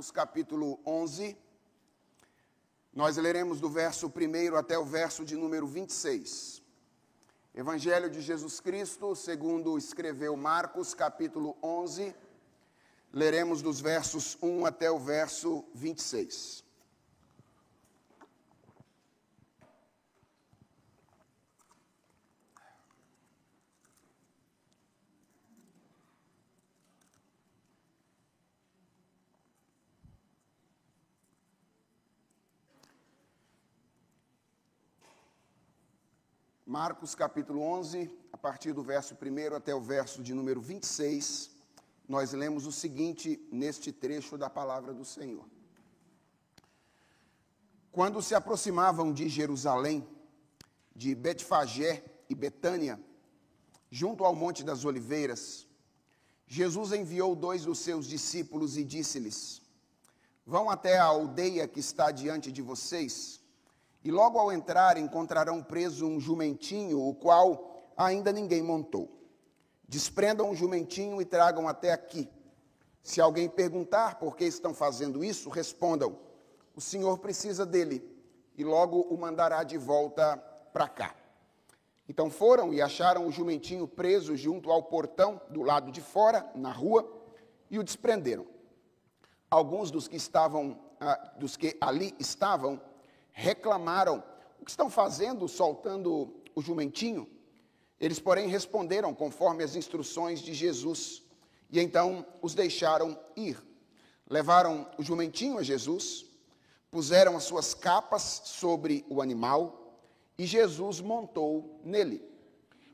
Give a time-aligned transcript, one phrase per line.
[0.00, 1.36] Marcos capítulo 11.
[2.90, 6.62] Nós leremos do verso 1 até o verso de número 26.
[7.54, 12.14] Evangelho de Jesus Cristo, segundo escreveu Marcos capítulo 11.
[13.12, 16.64] Leremos dos versos 1 até o verso 26.
[36.70, 41.50] Marcos capítulo 11, a partir do verso 1 até o verso de número 26,
[42.08, 45.44] nós lemos o seguinte neste trecho da palavra do Senhor.
[47.90, 50.06] Quando se aproximavam de Jerusalém,
[50.94, 53.00] de Betfagé e Betânia,
[53.90, 55.66] junto ao Monte das Oliveiras,
[56.46, 59.60] Jesus enviou dois dos seus discípulos e disse-lhes:
[60.46, 63.39] Vão até a aldeia que está diante de vocês
[64.02, 69.08] e logo ao entrar encontrarão preso um jumentinho, o qual ainda ninguém montou.
[69.86, 72.28] Desprendam o jumentinho e tragam até aqui.
[73.02, 76.18] Se alguém perguntar por que estão fazendo isso, respondam:
[76.74, 78.02] o Senhor precisa dele
[78.56, 80.36] e logo o mandará de volta
[80.72, 81.14] para cá.
[82.08, 86.72] Então foram e acharam o jumentinho preso junto ao portão do lado de fora, na
[86.72, 87.08] rua,
[87.70, 88.46] e o desprenderam.
[89.48, 92.80] Alguns dos que estavam, ah, dos que ali estavam,
[93.40, 94.22] reclamaram:
[94.60, 97.26] O que estão fazendo soltando o jumentinho?
[97.98, 101.22] Eles, porém, responderam conforme as instruções de Jesus,
[101.70, 103.62] e então os deixaram ir.
[104.28, 106.26] Levaram o jumentinho a Jesus,
[106.90, 109.98] puseram as suas capas sobre o animal,
[110.38, 112.22] e Jesus montou nele.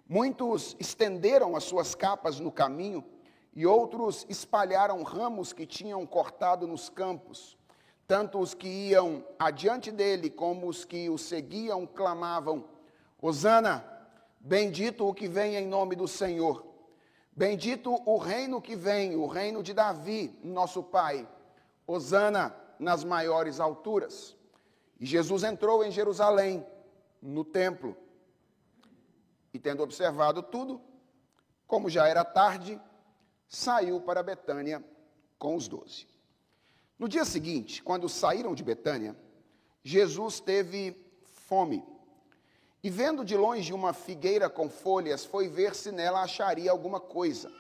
[0.08, 3.04] Muitos estenderam as suas capas no caminho,
[3.54, 7.56] e outros espalharam ramos que tinham cortado nos campos.
[8.06, 12.68] Tanto os que iam adiante dele como os que o seguiam clamavam:
[13.20, 13.84] Hosana,
[14.38, 16.64] bendito o que vem em nome do Senhor.
[17.32, 21.28] Bendito o reino que vem, o reino de Davi, nosso pai.
[21.86, 24.36] Hosana nas maiores alturas.
[24.98, 26.66] E Jesus entrou em Jerusalém,
[27.20, 27.96] no templo.
[29.52, 30.80] E tendo observado tudo,
[31.66, 32.80] como já era tarde,
[33.48, 34.82] saiu para Betânia
[35.38, 36.06] com os doze.
[36.98, 39.16] No dia seguinte, quando saíram de Betânia,
[39.84, 41.84] Jesus teve fome.
[42.82, 47.52] E vendo de longe uma figueira com folhas, foi ver se nela acharia alguma coisa.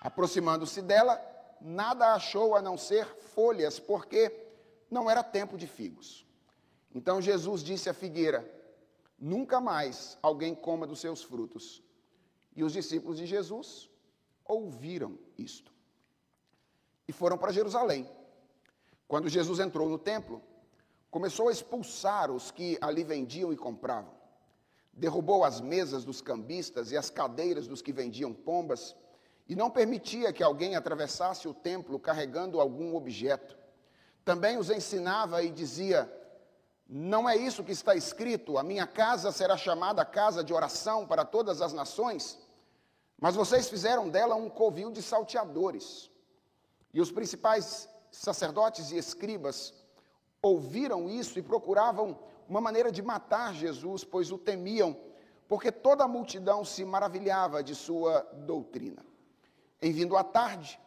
[0.00, 1.20] Aproximando-se dela,
[1.60, 4.32] nada achou a não ser folhas, porque
[4.90, 6.26] não era tempo de figos.
[6.94, 8.48] Então Jesus disse à figueira:
[9.18, 11.82] Nunca mais alguém coma dos seus frutos.
[12.56, 13.90] E os discípulos de Jesus
[14.44, 15.72] ouviram isto.
[17.08, 18.08] E foram para Jerusalém.
[19.06, 20.42] Quando Jesus entrou no templo,
[21.10, 24.12] começou a expulsar os que ali vendiam e compravam.
[24.92, 28.96] Derrubou as mesas dos cambistas e as cadeiras dos que vendiam pombas,
[29.48, 33.56] e não permitia que alguém atravessasse o templo carregando algum objeto.
[34.24, 36.10] Também os ensinava e dizia:
[36.88, 41.24] Não é isso que está escrito, a minha casa será chamada casa de oração para
[41.24, 42.38] todas as nações,
[43.18, 46.10] mas vocês fizeram dela um covil de salteadores.
[46.92, 49.74] E os principais sacerdotes e escribas
[50.40, 54.96] ouviram isso e procuravam uma maneira de matar Jesus, pois o temiam,
[55.48, 59.04] porque toda a multidão se maravilhava de sua doutrina.
[59.80, 60.78] Em vindo à tarde,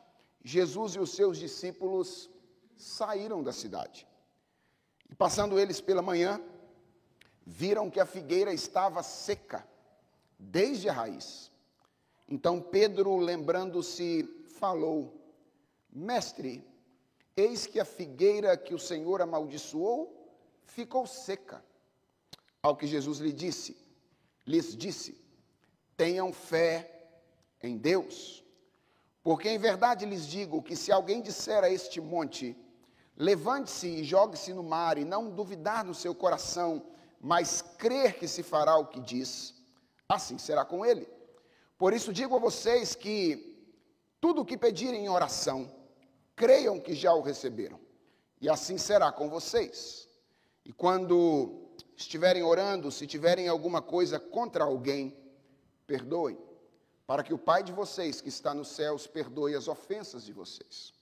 [0.44, 2.30] Jesus e os seus discípulos
[2.76, 4.08] saíram da cidade.
[5.10, 6.40] E passando eles pela manhã,
[7.46, 9.68] viram que a figueira estava seca,
[10.38, 11.52] desde a raiz.
[12.30, 14.24] Então Pedro, lembrando-se,
[14.60, 15.14] falou:
[15.92, 16.64] Mestre,
[17.38, 20.00] Eis que a figueira que o Senhor amaldiçoou
[20.66, 21.64] ficou seca.
[22.64, 23.78] Ao que Jesus lhe disse,
[24.46, 25.24] lhes disse:
[25.96, 27.10] Tenham fé
[27.62, 28.44] em Deus.
[29.22, 32.58] Porque em verdade lhes digo que se alguém disser a este monte:
[33.16, 36.84] Levante-se e jogue-se no mar, e não duvidar no seu coração,
[37.22, 39.54] mas crer que se fará o que diz,
[40.10, 41.08] assim será com ele.
[41.78, 43.56] Por isso digo a vocês que
[44.20, 45.72] tudo o que pedirem em oração,
[46.38, 47.80] creiam que já o receberam.
[48.40, 50.08] E assim será com vocês.
[50.64, 55.18] E quando estiverem orando, se tiverem alguma coisa contra alguém,
[55.88, 56.38] perdoem,
[57.08, 60.94] para que o Pai de vocês que está nos céus perdoe as ofensas de vocês.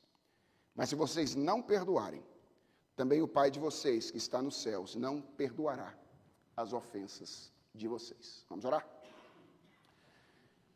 [0.73, 2.23] Mas se vocês não perdoarem,
[2.95, 5.93] também o Pai de vocês que está nos céus não perdoará
[6.55, 8.45] as ofensas de vocês.
[8.47, 8.88] Vamos orar?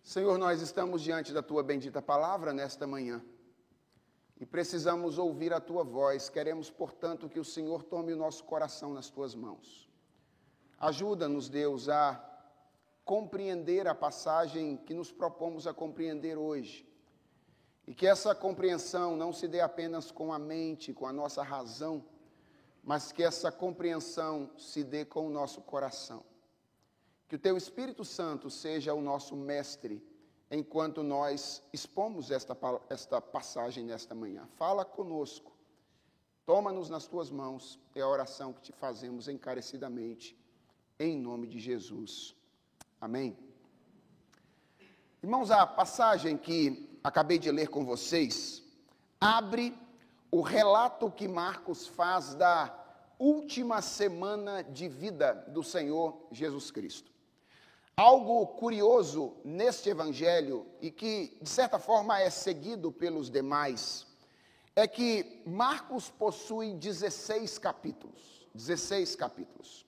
[0.03, 3.23] Senhor, nós estamos diante da tua bendita palavra nesta manhã.
[4.39, 6.29] E precisamos ouvir a tua voz.
[6.29, 9.89] Queremos, portanto, que o Senhor tome o nosso coração nas tuas mãos.
[10.79, 12.25] Ajuda-nos, Deus, a
[13.03, 16.87] compreender a passagem que nos propomos a compreender hoje.
[17.85, 22.05] E que essa compreensão não se dê apenas com a mente, com a nossa razão,
[22.81, 26.23] mas que essa compreensão se dê com o nosso coração.
[27.27, 30.01] Que o teu Espírito Santo seja o nosso mestre
[30.51, 32.57] enquanto nós expomos esta,
[32.89, 34.47] esta passagem nesta manhã.
[34.55, 35.51] Fala conosco,
[36.45, 40.37] toma-nos nas tuas mãos, é a oração que te fazemos encarecidamente,
[40.99, 42.35] em nome de Jesus.
[42.99, 43.37] Amém.
[45.21, 48.63] Irmãos, a passagem que acabei de ler com vocês
[49.19, 49.77] abre
[50.31, 52.75] o relato que Marcos faz da
[53.17, 57.11] última semana de vida do Senhor Jesus Cristo.
[57.99, 64.07] Algo curioso neste evangelho e que, de certa forma, é seguido pelos demais,
[64.73, 68.47] é que Marcos possui 16 capítulos.
[68.55, 69.85] 16 capítulos.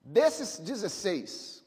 [0.00, 1.64] Desses 16,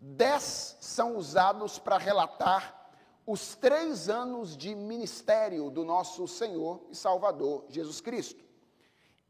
[0.00, 2.90] 10 são usados para relatar
[3.24, 8.44] os três anos de ministério do nosso Senhor e Salvador Jesus Cristo.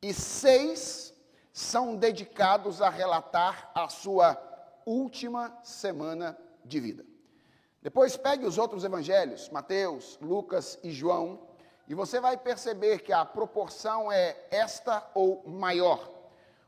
[0.00, 1.12] E seis
[1.52, 4.55] são dedicados a relatar a sua
[4.86, 7.04] última semana de vida.
[7.82, 11.46] Depois pegue os outros evangelhos, Mateus, Lucas e João,
[11.88, 16.12] e você vai perceber que a proporção é esta ou maior.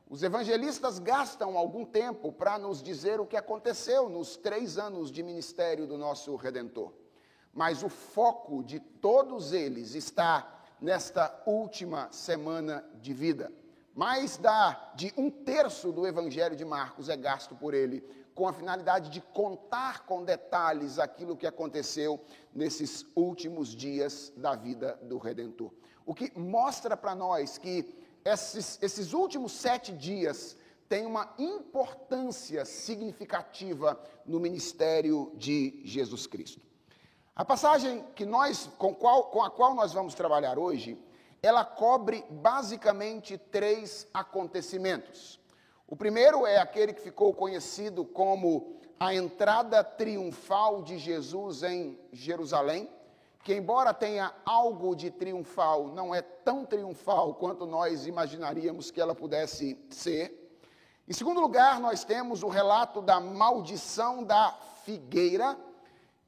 [0.09, 5.23] Os evangelistas gastam algum tempo para nos dizer o que aconteceu nos três anos de
[5.23, 6.93] ministério do nosso Redentor.
[7.53, 13.53] Mas o foco de todos eles está nesta última semana de vida.
[13.99, 18.01] Mais da, de um terço do Evangelho de Marcos é gasto por ele,
[18.33, 22.21] com a finalidade de contar com detalhes aquilo que aconteceu
[22.55, 25.73] nesses últimos dias da vida do Redentor.
[26.07, 27.93] O que mostra para nós que
[28.25, 30.57] esses, esses últimos sete dias
[30.89, 36.63] têm uma importância significativa no ministério de Jesus Cristo.
[37.35, 40.97] A passagem que nós, com, qual, com a qual nós vamos trabalhar hoje
[41.43, 45.39] ela cobre basicamente três acontecimentos.
[45.87, 52.91] O primeiro é aquele que ficou conhecido como a entrada triunfal de Jesus em Jerusalém,
[53.45, 59.15] que, embora tenha algo de triunfal, não é tão triunfal quanto nós imaginaríamos que ela
[59.15, 60.45] pudesse ser.
[61.09, 64.53] Em segundo lugar, nós temos o relato da maldição da
[64.85, 65.57] figueira.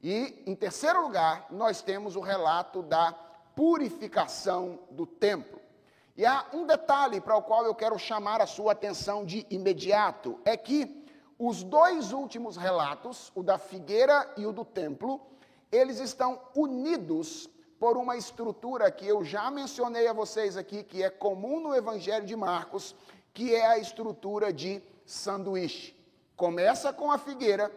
[0.01, 3.13] E, em terceiro lugar, nós temos o relato da
[3.55, 5.59] purificação do templo.
[6.15, 10.39] E há um detalhe para o qual eu quero chamar a sua atenção de imediato:
[10.45, 11.05] é que
[11.39, 15.19] os dois últimos relatos, o da figueira e o do templo,
[15.71, 17.49] eles estão unidos
[17.79, 22.27] por uma estrutura que eu já mencionei a vocês aqui, que é comum no Evangelho
[22.27, 22.95] de Marcos,
[23.33, 25.95] que é a estrutura de sanduíche.
[26.35, 27.71] Começa com a figueira,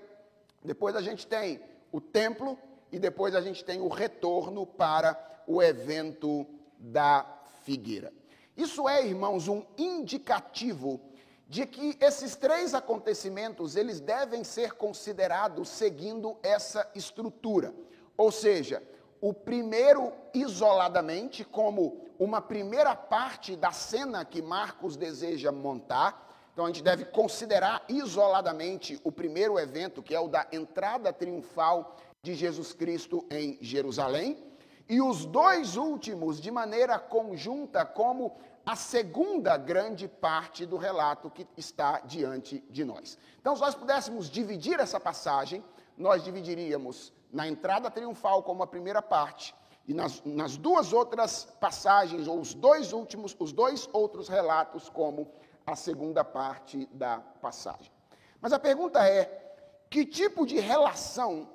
[0.62, 1.60] depois a gente tem
[1.90, 2.58] o templo
[2.94, 5.18] e depois a gente tem o retorno para
[5.48, 6.46] o evento
[6.78, 7.26] da
[7.64, 8.12] figueira.
[8.56, 11.00] Isso é, irmãos, um indicativo
[11.48, 17.74] de que esses três acontecimentos eles devem ser considerados seguindo essa estrutura.
[18.16, 18.80] Ou seja,
[19.20, 26.48] o primeiro isoladamente como uma primeira parte da cena que Marcos deseja montar.
[26.52, 31.96] Então a gente deve considerar isoladamente o primeiro evento, que é o da entrada triunfal
[32.24, 34.42] de Jesus Cristo em Jerusalém
[34.88, 41.46] e os dois últimos de maneira conjunta, como a segunda grande parte do relato que
[41.54, 43.18] está diante de nós.
[43.38, 45.62] Então, se nós pudéssemos dividir essa passagem,
[45.98, 49.54] nós dividiríamos na entrada triunfal como a primeira parte,
[49.86, 55.30] e nas, nas duas outras passagens, ou os dois últimos, os dois outros relatos, como
[55.66, 57.92] a segunda parte da passagem.
[58.40, 59.44] Mas a pergunta é:
[59.90, 61.54] que tipo de relação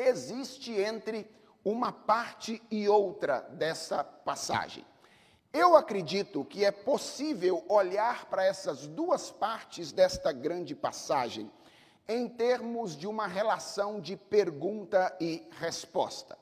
[0.00, 1.30] existe entre
[1.64, 4.84] uma parte e outra dessa passagem.
[5.52, 11.50] Eu acredito que é possível olhar para essas duas partes desta grande passagem
[12.08, 16.38] em termos de uma relação de pergunta e resposta.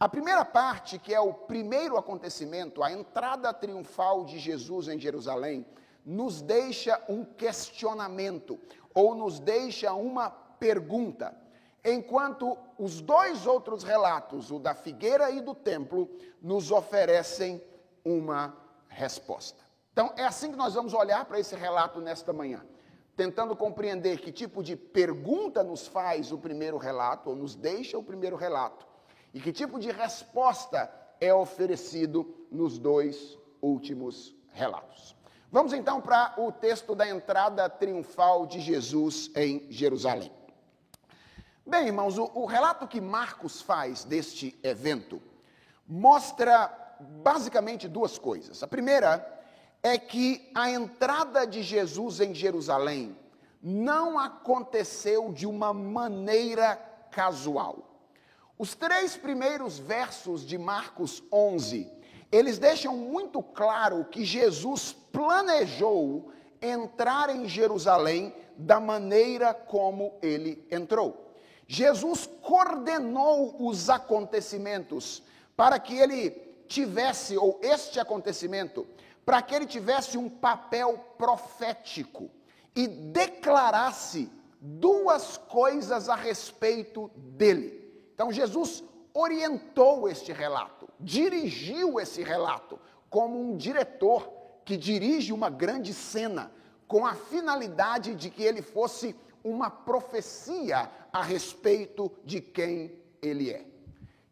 [0.00, 5.66] A primeira parte, que é o primeiro acontecimento, a entrada triunfal de Jesus em Jerusalém,
[6.04, 8.58] nos deixa um questionamento
[8.94, 11.36] ou nos deixa uma pergunta
[11.84, 17.62] enquanto os dois outros relatos, o da figueira e do templo, nos oferecem
[18.04, 18.56] uma
[18.88, 19.62] resposta.
[19.92, 22.64] Então, é assim que nós vamos olhar para esse relato nesta manhã,
[23.16, 28.02] tentando compreender que tipo de pergunta nos faz o primeiro relato, ou nos deixa o
[28.02, 28.86] primeiro relato,
[29.34, 35.16] e que tipo de resposta é oferecido nos dois últimos relatos.
[35.50, 40.37] Vamos então para o texto da entrada triunfal de Jesus em Jerusalém.
[41.68, 45.20] Bem, irmãos, o, o relato que Marcos faz deste evento
[45.86, 48.62] mostra basicamente duas coisas.
[48.62, 49.38] A primeira
[49.82, 53.14] é que a entrada de Jesus em Jerusalém
[53.62, 56.74] não aconteceu de uma maneira
[57.10, 58.00] casual.
[58.56, 61.86] Os três primeiros versos de Marcos 11,
[62.32, 66.32] eles deixam muito claro que Jesus planejou
[66.62, 71.27] entrar em Jerusalém da maneira como ele entrou.
[71.70, 75.22] Jesus coordenou os acontecimentos
[75.54, 76.30] para que ele
[76.66, 78.86] tivesse, ou este acontecimento,
[79.24, 82.30] para que ele tivesse um papel profético
[82.74, 88.08] e declarasse duas coisas a respeito dele.
[88.14, 88.82] Então, Jesus
[89.12, 92.78] orientou este relato, dirigiu esse relato
[93.10, 94.32] como um diretor
[94.64, 96.50] que dirige uma grande cena,
[96.86, 103.64] com a finalidade de que ele fosse uma profecia a respeito de quem ele é.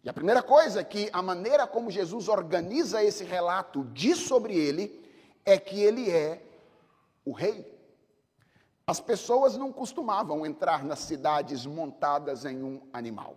[0.05, 5.05] E a primeira coisa que a maneira como Jesus organiza esse relato diz sobre ele
[5.45, 6.43] é que ele é
[7.25, 7.77] o rei.
[8.87, 13.37] As pessoas não costumavam entrar nas cidades montadas em um animal.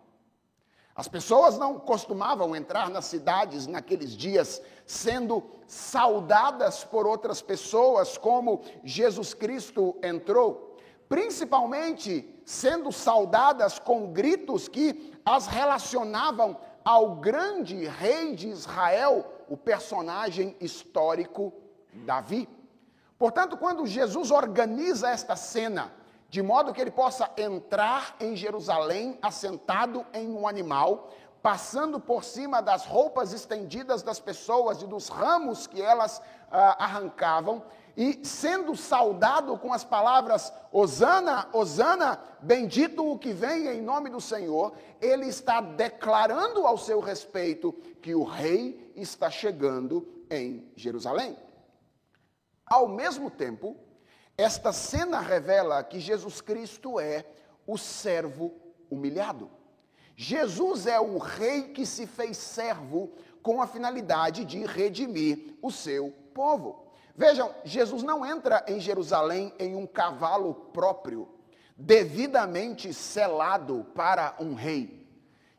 [0.95, 8.61] As pessoas não costumavam entrar nas cidades naqueles dias sendo saudadas por outras pessoas como
[8.83, 10.77] Jesus Cristo entrou,
[11.07, 20.55] principalmente sendo saudadas com gritos que as relacionavam ao grande rei de Israel, o personagem
[20.59, 21.53] histórico
[21.93, 22.49] Davi.
[23.19, 25.93] Portanto, quando Jesus organiza esta cena,
[26.27, 31.11] de modo que ele possa entrar em Jerusalém assentado em um animal,
[31.43, 36.19] passando por cima das roupas estendidas das pessoas e dos ramos que elas
[36.51, 37.63] ah, arrancavam,
[37.95, 44.21] e sendo saudado com as palavras Hosana, Hosana, bendito o que vem em nome do
[44.21, 51.37] Senhor, ele está declarando ao seu respeito que o rei está chegando em Jerusalém.
[52.65, 53.75] Ao mesmo tempo,
[54.37, 57.25] esta cena revela que Jesus Cristo é
[57.65, 58.53] o servo
[58.89, 59.49] humilhado.
[60.15, 66.13] Jesus é o rei que se fez servo com a finalidade de redimir o seu
[66.33, 66.88] povo.
[67.19, 71.27] Vejam, Jesus não entra em Jerusalém em um cavalo próprio,
[71.75, 75.05] devidamente selado para um rei.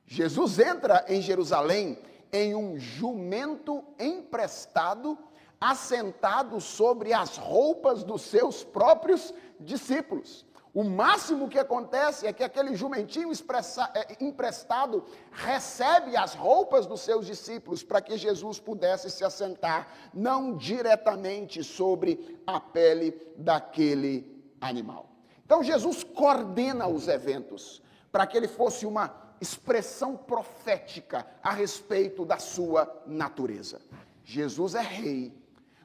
[0.06, 1.98] Jesus entra em Jerusalém
[2.32, 5.18] em um jumento emprestado,
[5.60, 10.46] assentado sobre as roupas dos seus próprios discípulos.
[10.72, 17.00] O máximo que acontece é que aquele jumentinho expressa, é, emprestado recebe as roupas dos
[17.00, 25.10] seus discípulos para que Jesus pudesse se assentar, não diretamente sobre a pele daquele animal.
[25.44, 32.38] Então Jesus coordena os eventos para que ele fosse uma expressão profética a respeito da
[32.38, 33.80] sua natureza.
[34.22, 35.34] Jesus é rei,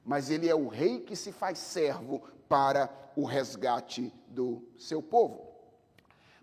[0.03, 5.45] mas ele é o rei que se faz servo para o resgate do seu povo.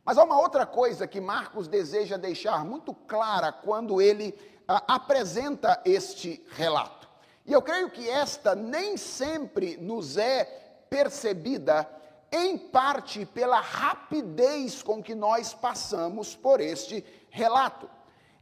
[0.04, 4.34] Mas há uma outra coisa que Marcos deseja deixar muito clara quando ele
[4.66, 7.08] ah, apresenta este relato.
[7.46, 10.44] E eu creio que esta nem sempre nos é
[10.88, 11.88] percebida,
[12.30, 17.88] em parte pela rapidez com que nós passamos por este relato.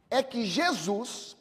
[0.09, 1.35] É que Jesus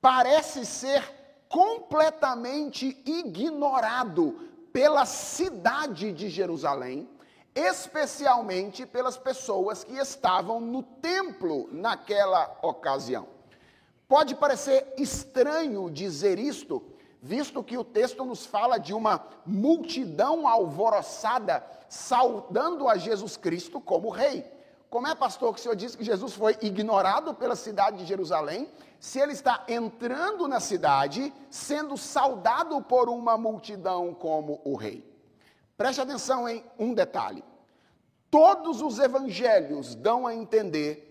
[0.00, 1.02] parece ser
[1.48, 7.08] completamente ignorado pela cidade de Jerusalém,
[7.54, 13.28] especialmente pelas pessoas que estavam no templo naquela ocasião.
[14.08, 16.82] Pode parecer estranho dizer isto,
[17.22, 24.10] visto que o texto nos fala de uma multidão alvoroçada saudando a Jesus Cristo como
[24.10, 24.44] rei.
[24.90, 28.68] Como é, pastor, que o senhor disse que Jesus foi ignorado pela cidade de Jerusalém
[29.04, 35.04] se ele está entrando na cidade, sendo saudado por uma multidão como o rei.
[35.76, 37.44] Preste atenção em um detalhe.
[38.30, 41.10] Todos os evangelhos dão a entender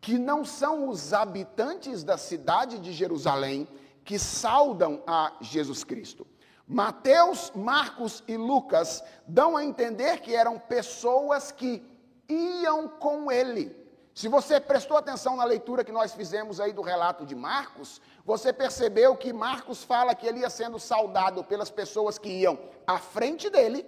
[0.00, 3.68] que não são os habitantes da cidade de Jerusalém
[4.06, 6.26] que saudam a Jesus Cristo.
[6.66, 11.82] Mateus, Marcos e Lucas dão a entender que eram pessoas que
[12.26, 13.83] iam com ele
[14.14, 18.52] se você prestou atenção na leitura que nós fizemos aí do relato de Marcos, você
[18.52, 22.56] percebeu que Marcos fala que ele ia sendo saudado pelas pessoas que iam
[22.86, 23.84] à frente dele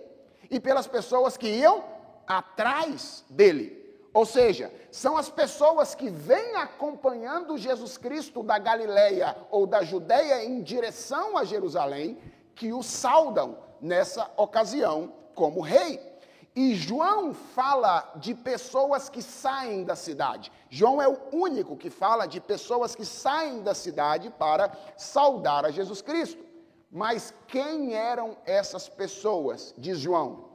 [0.51, 1.85] e pelas pessoas que iam
[2.27, 3.87] atrás dele.
[4.13, 10.45] Ou seja, são as pessoas que vêm acompanhando Jesus Cristo da Galileia ou da Judéia
[10.45, 12.19] em direção a Jerusalém
[12.53, 16.16] que o saudam nessa ocasião como rei.
[16.57, 20.51] E João fala de pessoas que saem da cidade.
[20.71, 25.71] João é o único que fala de pessoas que saem da cidade para saudar a
[25.71, 26.43] Jesus Cristo.
[26.91, 29.75] Mas quem eram essas pessoas?
[29.77, 30.49] Diz João: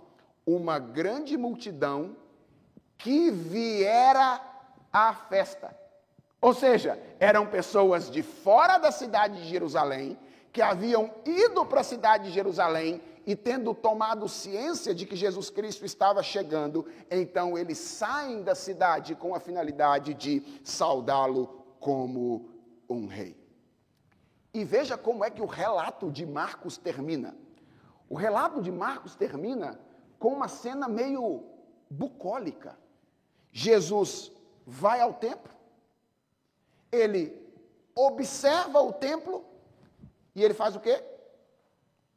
[0.43, 2.15] uma grande multidão
[2.98, 4.41] que viera
[4.91, 5.77] à festa.
[6.41, 10.17] Ou seja, eram pessoas de fora da cidade de Jerusalém,
[10.51, 15.50] que haviam ido para a cidade de Jerusalém e tendo tomado ciência de que Jesus
[15.50, 21.48] Cristo estava chegando, então eles saem da cidade com a finalidade de saudá-lo
[21.80, 22.50] como
[22.90, 23.40] um rei.
[24.54, 27.36] E veja como é que o relato de Marcos termina.
[28.10, 29.80] O relato de Marcos termina
[30.20, 31.44] com uma cena meio
[31.90, 32.78] bucólica.
[33.51, 34.32] Jesus
[34.66, 35.54] vai ao templo,
[36.92, 37.40] ele
[37.96, 39.46] observa o templo
[40.36, 41.04] e ele faz o quê?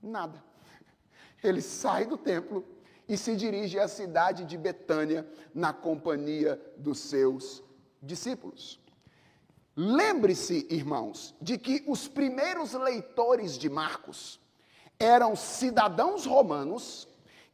[0.03, 0.44] Nada
[1.45, 2.65] ele sai do templo
[3.09, 7.63] e se dirige à cidade de Betânia na companhia dos seus
[8.03, 8.81] discípulos.
[9.77, 14.41] Lembre-se, irmãos, de que os primeiros leitores de Marcos
[14.99, 17.09] eram cidadãos romanos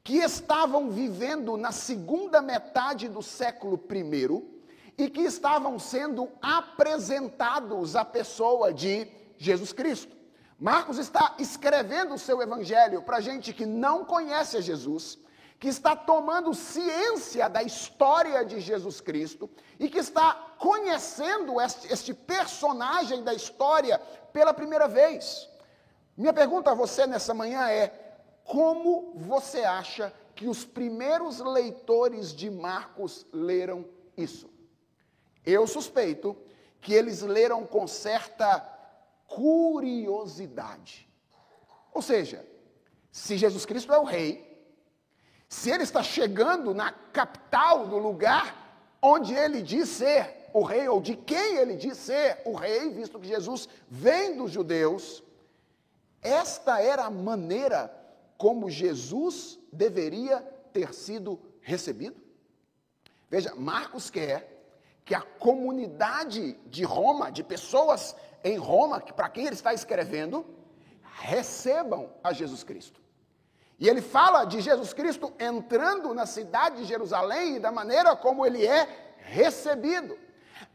[0.04, 8.04] que estavam vivendo na segunda metade do século I e que estavam sendo apresentados à
[8.04, 10.19] pessoa de Jesus Cristo.
[10.60, 15.18] Marcos está escrevendo o seu evangelho para gente que não conhece a Jesus,
[15.58, 19.48] que está tomando ciência da história de Jesus Cristo
[19.78, 23.98] e que está conhecendo este, este personagem da história
[24.34, 25.48] pela primeira vez.
[26.14, 27.88] Minha pergunta a você nessa manhã é:
[28.44, 34.50] como você acha que os primeiros leitores de Marcos leram isso?
[35.42, 36.36] Eu suspeito
[36.82, 38.79] que eles leram com certa
[39.30, 41.08] curiosidade.
[41.94, 42.44] Ou seja,
[43.10, 44.46] se Jesus Cristo é o rei,
[45.48, 51.00] se ele está chegando na capital do lugar onde ele diz ser o rei, ou
[51.00, 55.22] de quem ele diz ser o rei, visto que Jesus vem dos judeus,
[56.20, 57.96] esta era a maneira
[58.36, 60.40] como Jesus deveria
[60.72, 62.20] ter sido recebido.
[63.28, 64.60] Veja, Marcos quer
[65.04, 70.46] que a comunidade de Roma, de pessoas em Roma, para quem ele está escrevendo,
[71.02, 73.00] recebam a Jesus Cristo.
[73.78, 78.44] E ele fala de Jesus Cristo entrando na cidade de Jerusalém e da maneira como
[78.44, 80.18] ele é recebido.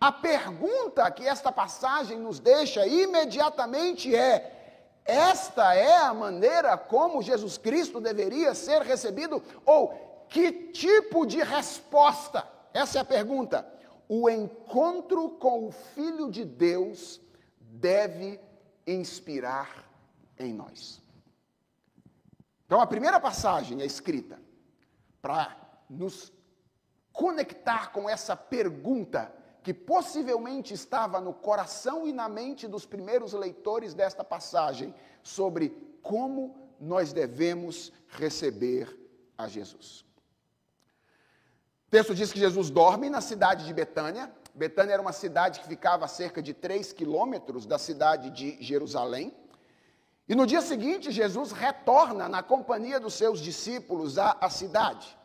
[0.02, 7.60] A pergunta que esta passagem nos deixa imediatamente é: esta é a maneira como Jesus
[7.60, 9.42] Cristo deveria ser recebido?
[9.64, 12.48] Ou que tipo de resposta?
[12.74, 13.68] Essa é a pergunta.
[14.10, 17.22] O encontro com o Filho de Deus
[17.80, 18.40] deve
[18.88, 19.90] inspirar
[20.38, 21.02] em nós.
[22.66, 24.40] Então, a primeira passagem é escrita
[25.22, 25.56] para
[25.90, 26.34] nos
[27.12, 29.34] conectar com essa pergunta
[29.64, 35.70] que possivelmente estava no coração e na mente dos primeiros leitores desta passagem sobre
[36.02, 38.96] como nós devemos receber
[39.38, 40.06] a Jesus.
[41.88, 45.68] O texto diz que Jesus dorme na cidade de Betânia, Betânia era uma cidade que
[45.68, 49.36] ficava a cerca de 3 quilômetros da cidade de Jerusalém.
[50.30, 55.16] E no dia seguinte, Jesus retorna na companhia dos seus discípulos à, à cidade.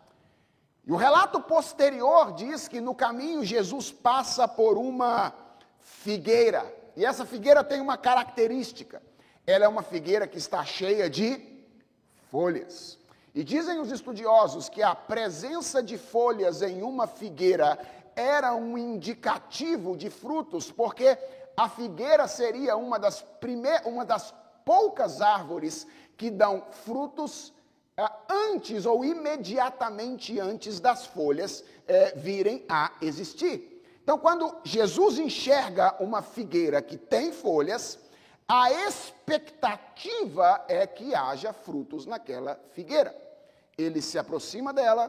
[0.84, 5.32] E o relato posterior diz que no caminho Jesus passa por uma
[5.78, 6.66] figueira.
[6.96, 9.00] E essa figueira tem uma característica:
[9.46, 11.40] ela é uma figueira que está cheia de
[12.32, 12.98] folhas.
[13.32, 17.78] E dizem os estudiosos que a presença de folhas em uma figueira
[18.16, 21.16] era um indicativo de frutos, porque
[21.56, 27.52] a figueira seria uma das, primeiras, uma das poucas árvores que dão frutos
[27.96, 33.82] eh, antes ou imediatamente antes das folhas eh, virem a existir.
[34.02, 37.98] Então, quando Jesus enxerga uma figueira que tem folhas,
[38.48, 43.14] a expectativa é que haja frutos naquela figueira.
[43.78, 45.08] Ele se aproxima dela,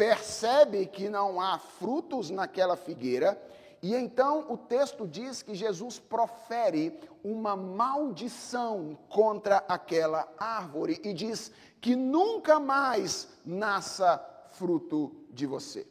[0.00, 3.38] percebe que não há frutos naquela figueira,
[3.82, 11.52] e então o texto diz que Jesus profere uma maldição contra aquela árvore e diz
[11.82, 14.18] que nunca mais nasça
[14.52, 15.86] fruto de você.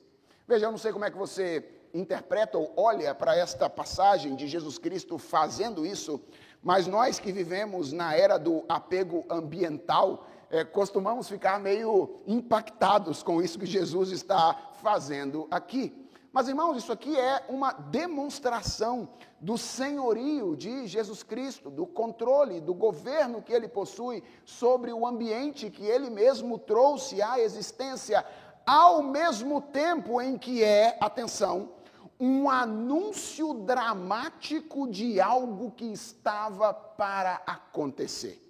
[0.48, 4.48] Veja, eu não sei como é que você interpreta ou olha para esta passagem de
[4.48, 6.20] Jesus Cristo fazendo isso,
[6.64, 13.42] mas nós que vivemos na era do apego ambiental, é, costumamos ficar meio impactados com
[13.42, 16.10] isso que Jesus está fazendo aqui.
[16.32, 19.10] Mas, irmãos, isso aqui é uma demonstração
[19.40, 25.72] do senhorio de Jesus Cristo, do controle, do governo que ele possui sobre o ambiente
[25.72, 28.24] que ele mesmo trouxe à existência,
[28.64, 31.72] ao mesmo tempo em que é, atenção,
[32.20, 38.49] um anúncio dramático de algo que estava para acontecer.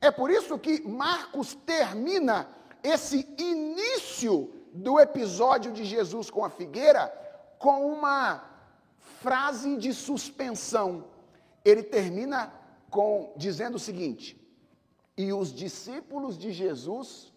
[0.00, 2.48] É por isso que Marcos termina
[2.82, 7.12] esse início do episódio de Jesus com a figueira
[7.58, 8.44] com uma
[9.20, 11.06] frase de suspensão.
[11.64, 12.52] Ele termina
[12.90, 14.40] com dizendo o seguinte:
[15.16, 17.32] E os discípulos de Jesus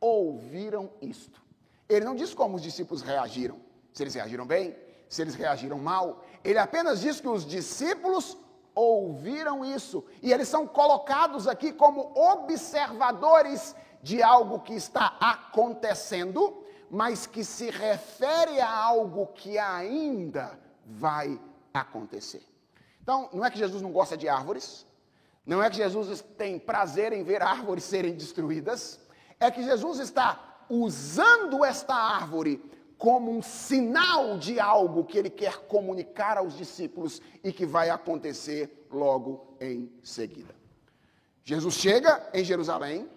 [0.00, 1.42] ouviram isto.
[1.88, 3.58] Ele não diz como os discípulos reagiram,
[3.92, 4.76] se eles reagiram bem,
[5.08, 6.24] se eles reagiram mal.
[6.42, 8.36] Ele apenas diz que os discípulos
[8.74, 17.26] ouviram isso e eles são colocados aqui como observadores de algo que está acontecendo mas
[17.26, 20.56] que se refere a algo que ainda
[20.86, 21.40] vai
[21.72, 22.46] acontecer.
[23.02, 24.86] Então, não é que Jesus não gosta de árvores,
[25.44, 29.00] não é que Jesus tem prazer em ver árvores serem destruídas,
[29.40, 32.62] é que Jesus está usando esta árvore
[32.98, 38.86] como um sinal de algo que ele quer comunicar aos discípulos e que vai acontecer
[38.90, 40.54] logo em seguida.
[41.44, 43.08] Jesus chega em Jerusalém,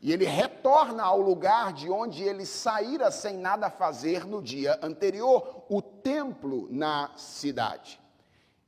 [0.00, 5.64] e ele retorna ao lugar de onde ele saíra sem nada fazer no dia anterior,
[5.68, 8.00] o templo na cidade.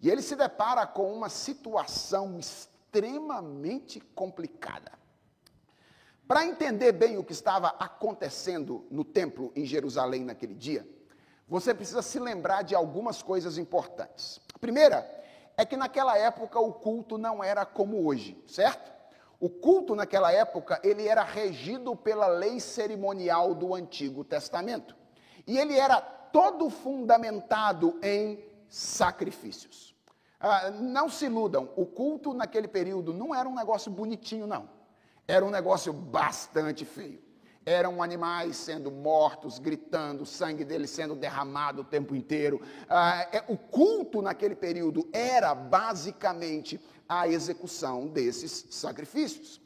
[0.00, 4.92] E ele se depara com uma situação extremamente complicada.
[6.28, 10.86] Para entender bem o que estava acontecendo no templo em Jerusalém naquele dia,
[11.48, 14.38] você precisa se lembrar de algumas coisas importantes.
[14.54, 15.10] A primeira
[15.56, 18.92] é que naquela época o culto não era como hoje, certo?
[19.40, 24.94] O culto naquela época, ele era regido pela lei cerimonial do Antigo Testamento.
[25.46, 29.94] E ele era todo fundamentado em sacrifícios.
[30.38, 34.76] Ah, não se iludam, o culto naquele período não era um negócio bonitinho, não.
[35.28, 37.22] Era um negócio bastante feio.
[37.66, 42.62] Eram animais sendo mortos, gritando, sangue deles sendo derramado o tempo inteiro.
[42.88, 49.60] Ah, é, o culto naquele período era basicamente a execução desses sacrifícios.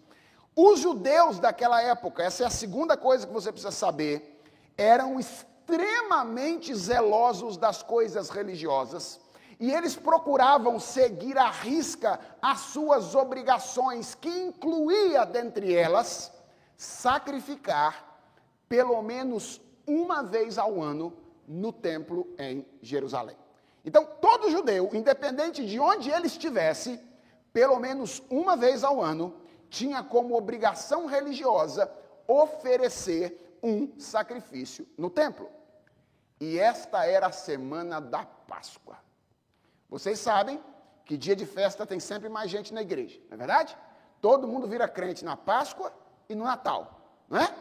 [0.57, 4.43] Os judeus daquela época, essa é a segunda coisa que você precisa saber,
[4.77, 9.22] eram extremamente zelosos das coisas religiosas
[9.63, 16.33] e eles procuravam seguir à risca as suas obrigações, que incluía dentre elas
[16.77, 18.21] sacrificar
[18.69, 23.37] pelo menos uma vez ao ano no templo em Jerusalém.
[23.85, 26.99] Então, todo judeu, independente de onde ele estivesse,
[27.53, 29.33] pelo menos uma vez ao ano,
[29.71, 31.89] tinha como obrigação religiosa
[32.27, 35.49] oferecer um sacrifício no templo.
[36.41, 39.12] E esta era a semana da Páscoa.
[39.93, 40.59] Vocês sabem
[41.05, 43.77] que dia de festa tem sempre mais gente na igreja, não é verdade?
[44.23, 45.93] Todo mundo vira crente na Páscoa
[46.31, 47.55] e no Natal, não é?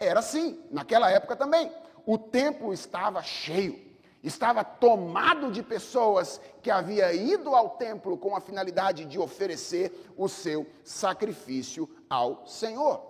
[0.00, 1.70] Era assim, naquela época também.
[2.06, 3.92] O templo estava cheio
[4.22, 10.26] estava tomado de pessoas que havia ido ao templo com a finalidade de oferecer o
[10.30, 13.04] seu sacrifício ao Senhor.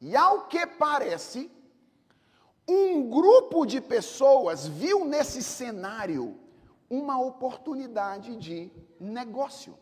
[0.00, 1.50] E ao que parece,
[2.66, 6.39] um grupo de pessoas viu nesse cenário
[6.90, 9.78] uma oportunidade de negócio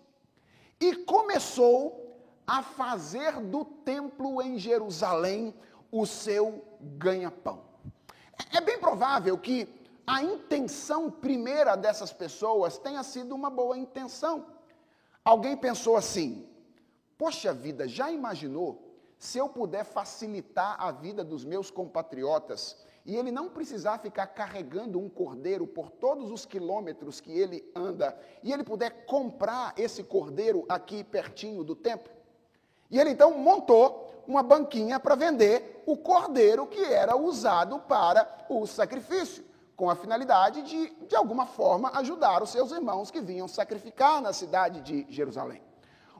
[0.79, 2.05] e começou
[2.47, 5.55] a fazer do templo em Jerusalém
[5.90, 7.62] o seu ganha-pão.
[8.53, 9.66] É bem provável que
[10.07, 14.47] a intenção primeira dessas pessoas tenha sido uma boa intenção.
[15.25, 16.49] Alguém pensou assim:
[17.16, 22.77] poxa vida, já imaginou se eu puder facilitar a vida dos meus compatriotas
[23.09, 28.14] e ele não precisar ficar carregando um cordeiro por todos os quilômetros que ele anda
[28.42, 32.12] e ele puder comprar esse cordeiro aqui pertinho do templo?
[32.90, 38.66] E ele então montou uma banquinha para vender o cordeiro que era usado para o
[38.66, 39.42] sacrifício
[39.75, 44.35] com a finalidade de, de alguma forma, ajudar os seus irmãos que vinham sacrificar na
[44.35, 45.62] cidade de Jerusalém.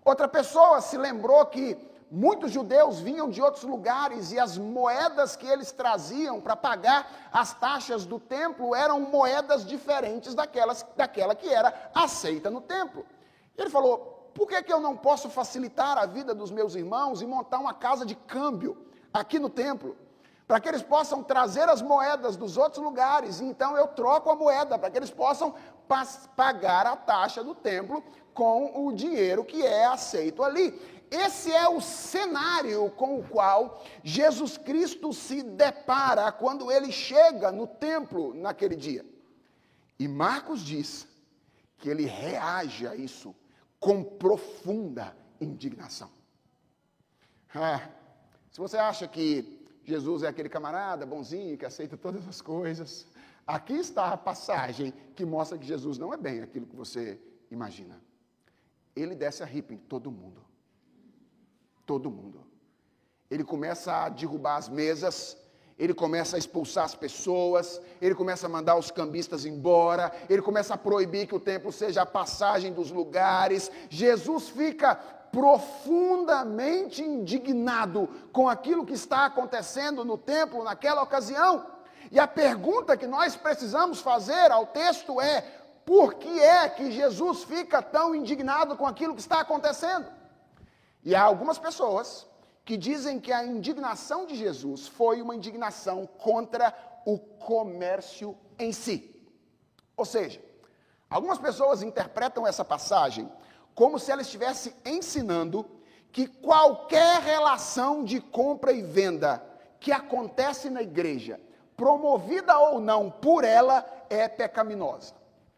[0.03, 1.77] Outra pessoa se lembrou que
[2.11, 7.53] muitos judeus vinham de outros lugares e as moedas que eles traziam para pagar as
[7.55, 13.05] taxas do templo eram moedas diferentes daquelas, daquela que era aceita no templo.
[13.57, 17.27] Ele falou: por que, que eu não posso facilitar a vida dos meus irmãos e
[17.27, 18.77] montar uma casa de câmbio
[19.13, 19.97] aqui no templo?
[20.49, 23.39] para que eles possam trazer as moedas dos outros lugares.
[23.39, 25.55] Então eu troco a moeda para que eles possam
[26.35, 30.98] pagar a taxa do templo com o dinheiro que é aceito ali.
[31.11, 37.67] Esse é o cenário com o qual Jesus Cristo se depara quando ele chega no
[37.67, 39.05] templo naquele dia.
[39.99, 41.09] E Marcos diz
[41.79, 43.35] que ele reage a isso
[43.81, 46.11] com profunda indignação.
[47.55, 47.89] Ah,
[48.51, 53.07] se você acha que Jesus é aquele camarada bonzinho que aceita todas as coisas,
[53.47, 57.19] aqui está a passagem que mostra que Jesus não é bem aquilo que você
[57.51, 57.99] imagina.
[58.95, 60.48] Ele desce a ripa em todo mundo
[61.89, 62.47] todo mundo.
[63.31, 65.39] Ele começa a derrubar as mesas,
[65.79, 70.75] ele começa a expulsar as pessoas, ele começa a mandar os cambistas embora, ele começa
[70.75, 73.71] a proibir que o templo seja a passagem dos lugares.
[73.89, 74.97] Jesus fica
[75.33, 81.65] profundamente indignado com aquilo que está acontecendo no templo naquela ocasião.
[82.13, 85.41] E a pergunta que nós precisamos fazer ao texto é:
[85.87, 90.18] por que é que Jesus fica tão indignado com aquilo que está acontecendo?
[91.05, 92.27] E há algumas pessoas
[92.65, 96.75] que dizem que a indignação de Jesus foi uma indignação contra
[97.07, 99.15] o comércio em si.
[99.97, 100.41] Ou seja,
[101.09, 103.31] algumas pessoas interpretam essa passagem
[103.75, 105.65] como se ela estivesse ensinando
[106.13, 109.43] que qualquer relação de compra e venda
[109.81, 111.41] que acontece na igreja,
[111.77, 115.15] promovida ou não por ela, é pecaminosa.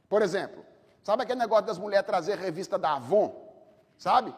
[0.08, 0.64] Por exemplo,
[1.02, 3.34] sabe aquele negócio das mulheres trazer revista da Avon?
[3.96, 4.34] Sabe?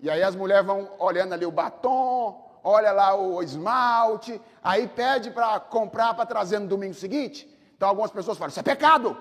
[0.00, 5.30] E aí as mulheres vão olhando ali o batom, olha lá o esmalte, aí pede
[5.30, 7.48] para comprar para trazer no domingo seguinte.
[7.76, 9.16] Então algumas pessoas falam: Isso é pecado.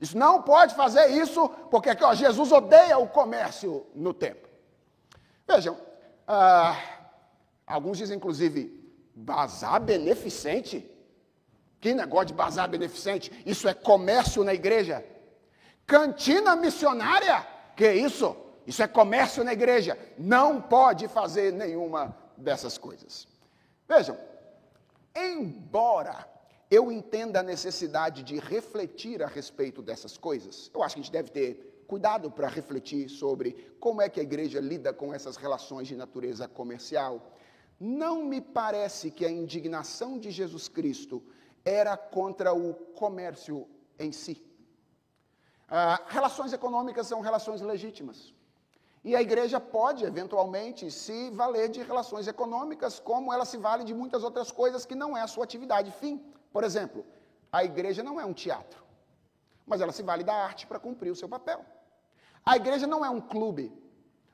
[0.00, 4.50] Isso não pode fazer isso, porque aqui, ó, Jesus odeia o comércio no templo.
[5.46, 5.78] Vejam,
[6.26, 6.76] ah,
[7.64, 8.82] alguns dizem inclusive,
[9.14, 10.88] bazar beneficente.
[11.80, 13.30] Que negócio de bazar beneficente?
[13.46, 15.04] Isso é comércio na igreja.
[15.86, 17.46] Cantina missionária?
[17.76, 18.36] Que isso?
[18.66, 19.98] Isso é comércio na igreja.
[20.18, 23.26] Não pode fazer nenhuma dessas coisas.
[23.88, 24.16] Vejam,
[25.14, 26.28] embora
[26.70, 31.12] eu entenda a necessidade de refletir a respeito dessas coisas, eu acho que a gente
[31.12, 35.86] deve ter cuidado para refletir sobre como é que a igreja lida com essas relações
[35.86, 37.34] de natureza comercial.
[37.78, 41.22] Não me parece que a indignação de Jesus Cristo
[41.64, 44.42] era contra o comércio em si.
[45.68, 48.32] Ah, relações econômicas são relações legítimas.
[49.04, 53.92] E a igreja pode, eventualmente, se valer de relações econômicas, como ela se vale de
[53.92, 56.22] muitas outras coisas que não é a sua atividade fim.
[56.52, 57.04] Por exemplo,
[57.50, 58.82] a igreja não é um teatro,
[59.66, 61.64] mas ela se vale da arte para cumprir o seu papel.
[62.46, 63.72] A igreja não é um clube,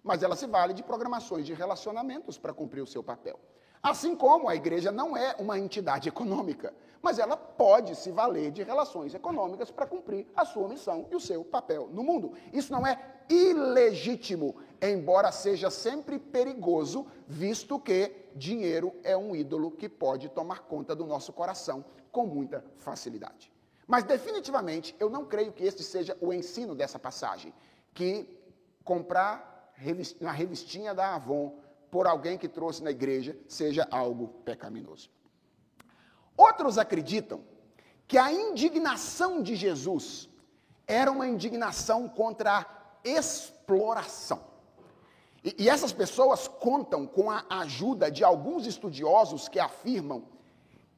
[0.05, 3.41] mas ela se vale de programações de relacionamentos para cumprir o seu papel.
[3.83, 8.63] Assim como a igreja não é uma entidade econômica, mas ela pode se valer de
[8.63, 12.33] relações econômicas para cumprir a sua missão e o seu papel no mundo.
[12.53, 19.89] Isso não é ilegítimo, embora seja sempre perigoso, visto que dinheiro é um ídolo que
[19.89, 23.53] pode tomar conta do nosso coração com muita facilidade.
[23.87, 27.55] Mas definitivamente eu não creio que este seja o ensino dessa passagem,
[27.95, 28.29] que
[28.85, 29.73] comprar
[30.21, 31.57] na revistinha da Avon
[31.91, 35.11] por alguém que trouxe na igreja seja algo pecaminoso.
[36.37, 37.43] Outros acreditam
[38.07, 40.29] que a indignação de Jesus
[40.87, 42.67] era uma indignação contra a
[43.05, 44.41] exploração.
[45.45, 50.25] E, e, essas pessoas contam com a ajuda de alguns estudiosos que afirmam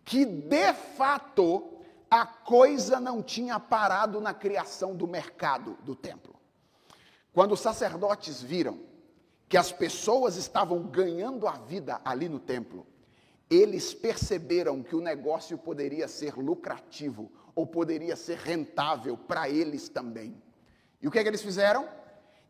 [0.04, 1.78] que, de fato,
[2.10, 6.34] a coisa não tinha parado na criação do mercado do templo.
[7.32, 8.89] Quando os sacerdotes viram
[9.50, 12.86] que as pessoas estavam ganhando a vida ali no templo,
[13.50, 20.40] eles perceberam que o negócio poderia ser lucrativo ou poderia ser rentável para eles também.
[21.02, 21.88] E o que, é que eles fizeram?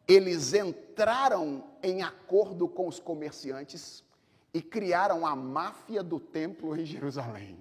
[0.07, 4.05] Eles entraram em acordo com os comerciantes
[4.53, 7.59] e criaram a máfia do templo em Jerusalém.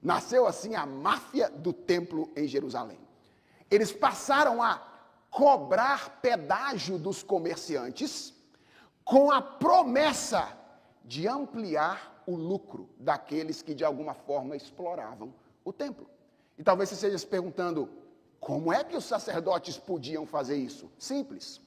[0.00, 3.00] Nasceu assim a máfia do templo em Jerusalém.
[3.70, 4.78] Eles passaram a
[5.30, 8.40] cobrar pedágio dos comerciantes
[9.04, 10.48] com a promessa
[11.04, 15.34] de ampliar o lucro daqueles que de alguma forma exploravam
[15.64, 16.08] o templo.
[16.56, 17.88] E talvez você esteja se perguntando:
[18.38, 20.90] como é que os sacerdotes podiam fazer isso?
[20.98, 21.60] Simples.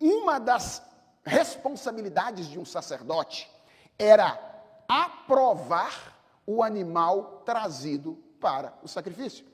[0.00, 0.82] Uma das
[1.24, 3.50] responsabilidades de um sacerdote
[3.98, 4.38] era
[4.86, 9.44] aprovar o animal trazido para o sacrifício.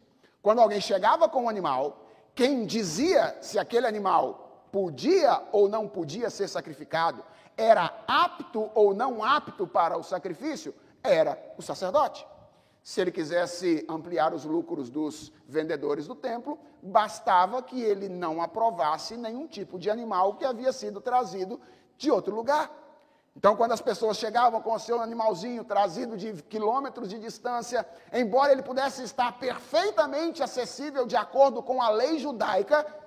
[0.43, 4.44] Quando alguém chegava com o animal, quem dizia se aquele animal
[4.75, 7.25] podia ou não podia ser sacrificado
[7.57, 12.27] era apto ou não apto para o sacrifício era o sacerdote.
[12.83, 19.17] Se ele quisesse ampliar os lucros dos vendedores do templo, bastava que ele não aprovasse
[19.17, 21.61] nenhum tipo de animal que havia sido trazido
[21.97, 22.69] de outro lugar.
[23.37, 28.51] Então, quando as pessoas chegavam com o seu animalzinho trazido de quilômetros de distância, embora
[28.51, 33.04] ele pudesse estar perfeitamente acessível de acordo com a lei judaica,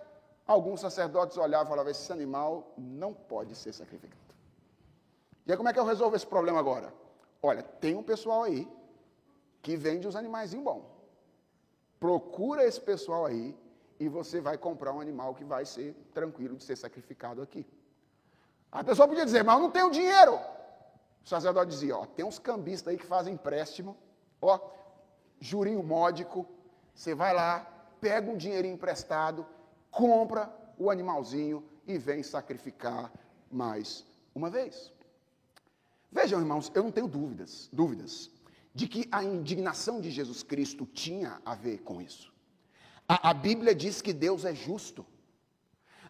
[0.48, 4.16] alguns sacerdotes olhavam e falavam: esse animal não pode ser sacrificado.
[5.46, 6.94] E aí, como é que eu resolvo esse problema agora?
[7.42, 8.68] Olha, tem um pessoal aí
[9.62, 10.86] que vende os animaizinhos bons.
[12.00, 13.56] Procura esse pessoal aí
[14.00, 17.66] e você vai comprar um animal que vai ser tranquilo de ser sacrificado aqui.
[18.72, 20.36] A pessoa podia dizer, mas eu não tenho dinheiro.
[21.24, 23.98] O sacerdote dizia, ó, tem uns cambistas aí que fazem empréstimo,
[24.42, 24.60] ó,
[25.40, 26.48] jurinho módico,
[26.94, 27.60] você vai lá,
[28.00, 29.46] pega um dinheirinho emprestado,
[29.98, 33.12] compra o animalzinho e vem sacrificar
[33.52, 34.06] mais
[34.36, 34.94] uma vez.
[36.12, 38.30] Vejam, irmãos, eu não tenho dúvidas, dúvidas
[38.76, 42.32] de que a indignação de Jesus Cristo tinha a ver com isso.
[43.10, 45.04] A, a Bíblia diz que Deus é justo.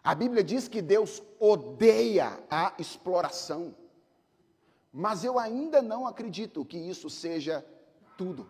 [0.04, 3.74] A Bíblia diz que Deus odeia a exploração.
[4.92, 7.64] Mas eu ainda não acredito que isso seja
[8.18, 8.46] tudo.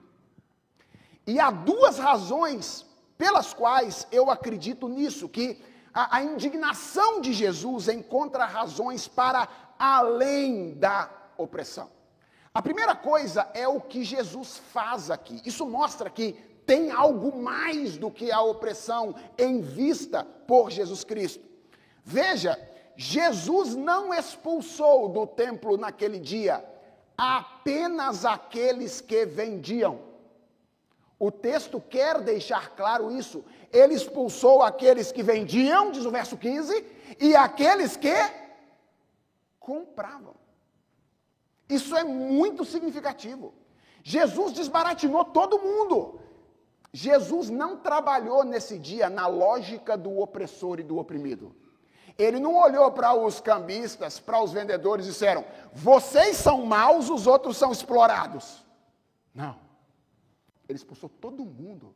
[1.25, 2.88] E há duas razões
[3.19, 5.61] pelas quais eu acredito nisso, que
[5.93, 11.91] a, a indignação de Jesus encontra razões para além da opressão.
[12.55, 15.43] A primeira coisa é o que Jesus faz aqui.
[15.45, 16.33] Isso mostra que
[16.65, 21.45] tem algo mais do que a opressão em vista por Jesus Cristo.
[22.05, 22.59] Veja,
[22.97, 26.65] Jesus não expulsou do templo naquele dia
[27.17, 30.08] apenas aqueles que vendiam.
[31.19, 33.45] O texto quer deixar claro isso.
[33.73, 36.85] Ele expulsou aqueles que vendiam, diz o verso 15,
[37.19, 38.15] e aqueles que
[39.59, 40.35] compravam.
[41.69, 43.53] Isso é muito significativo.
[44.03, 46.21] Jesus desbaratinou todo mundo.
[46.93, 51.55] Jesus não trabalhou nesse dia na lógica do opressor e do oprimido.
[52.17, 57.27] Ele não olhou para os cambistas, para os vendedores e disseram: vocês são maus, os
[57.27, 58.65] outros são explorados.
[59.35, 59.68] Não.
[60.69, 61.95] Ele expulsou todo mundo.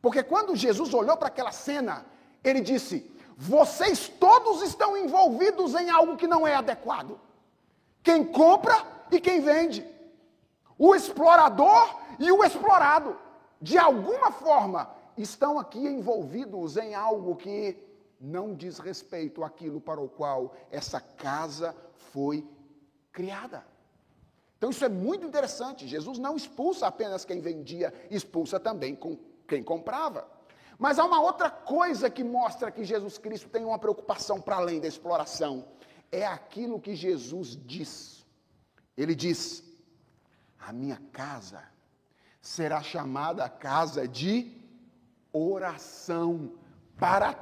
[0.00, 2.06] Porque quando Jesus olhou para aquela cena,
[2.42, 7.20] ele disse: vocês todos estão envolvidos em algo que não é adequado.
[8.02, 8.74] Quem compra
[9.10, 9.86] e quem vende.
[10.78, 13.18] O explorador e o explorado
[13.60, 17.76] de alguma forma, estão aqui envolvidos em algo que
[18.20, 21.74] não diz respeito àquilo para o qual essa casa
[22.12, 22.46] foi
[23.12, 23.64] criada.
[24.66, 25.86] Então isso é muito interessante.
[25.86, 28.98] Jesus não expulsa apenas quem vendia, expulsa também
[29.46, 30.26] quem comprava.
[30.76, 34.80] Mas há uma outra coisa que mostra que Jesus Cristo tem uma preocupação para além
[34.80, 35.68] da exploração.
[36.10, 38.26] É aquilo que Jesus diz.
[38.96, 39.62] Ele diz:
[40.58, 41.62] A minha casa
[42.40, 44.52] será chamada casa de
[45.32, 46.54] oração
[46.98, 47.34] para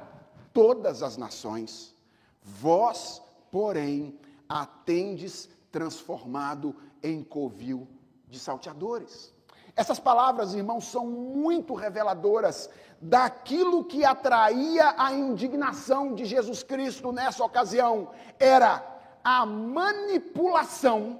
[0.53, 1.95] todas as nações.
[2.43, 4.15] Vós, porém,
[4.47, 7.87] a tendes transformado em covil
[8.27, 9.33] de salteadores.
[9.75, 12.69] Essas palavras, irmãos, são muito reveladoras
[13.01, 18.11] daquilo que atraía a indignação de Jesus Cristo nessa ocasião.
[18.39, 18.83] Era
[19.23, 21.19] a manipulação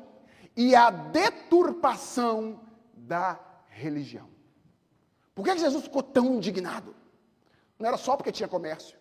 [0.56, 2.62] e a deturpação
[2.94, 4.30] da religião.
[5.34, 6.96] Por que Jesus ficou tão indignado?
[7.78, 8.98] Não era só porque tinha comércio.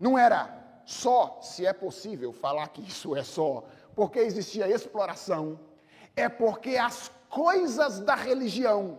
[0.00, 3.64] Não era só, se é possível falar que isso é só,
[3.94, 5.60] porque existia exploração.
[6.16, 8.98] É porque as coisas da religião,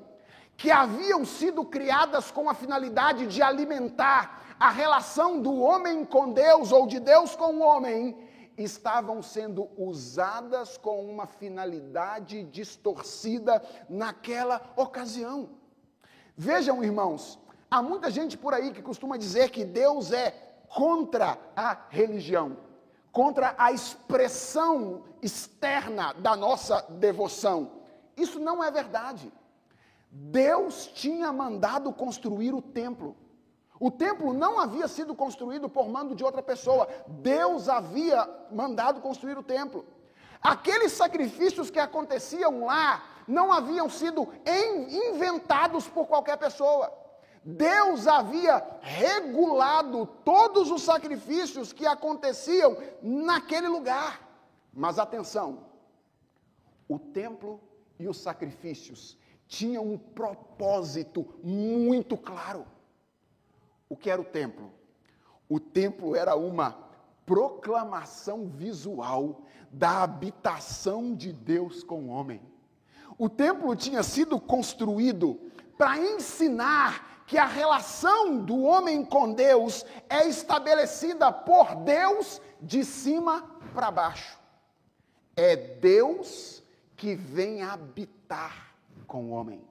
[0.56, 6.72] que haviam sido criadas com a finalidade de alimentar a relação do homem com Deus
[6.72, 8.18] ou de Deus com o homem,
[8.58, 15.50] estavam sendo usadas com uma finalidade distorcida naquela ocasião.
[16.36, 17.40] Vejam, irmãos,
[17.72, 20.32] há muita gente por aí que costuma dizer que Deus é
[20.68, 22.58] contra a religião,
[23.12, 27.72] contra a expressão externa da nossa devoção.
[28.16, 29.32] Isso não é verdade.
[30.12, 33.16] Deus tinha mandado construir o templo.
[33.80, 36.88] O templo não havia sido construído por mando de outra pessoa.
[37.08, 39.86] Deus havia mandado construir o templo.
[40.42, 44.28] Aqueles sacrifícios que aconteciam lá não haviam sido
[45.10, 46.92] inventados por qualquer pessoa.
[47.50, 54.22] Deus havia regulado todos os sacrifícios que aconteciam naquele lugar.
[54.72, 55.66] Mas atenção,
[56.88, 57.60] o templo
[57.98, 62.68] e os sacrifícios tinham um propósito muito claro.
[63.90, 64.72] O que era o templo?
[65.50, 66.78] O templo era uma
[67.26, 69.42] proclamação visual
[69.72, 72.42] da habitação de Deus com o homem.
[73.18, 75.40] O templo tinha sido construído
[75.78, 83.44] para ensinar que a relação do homem com Deus é estabelecida por Deus de cima
[83.72, 84.40] para baixo.
[85.36, 86.64] É Deus
[86.98, 88.74] que vem habitar
[89.06, 89.64] com o homem.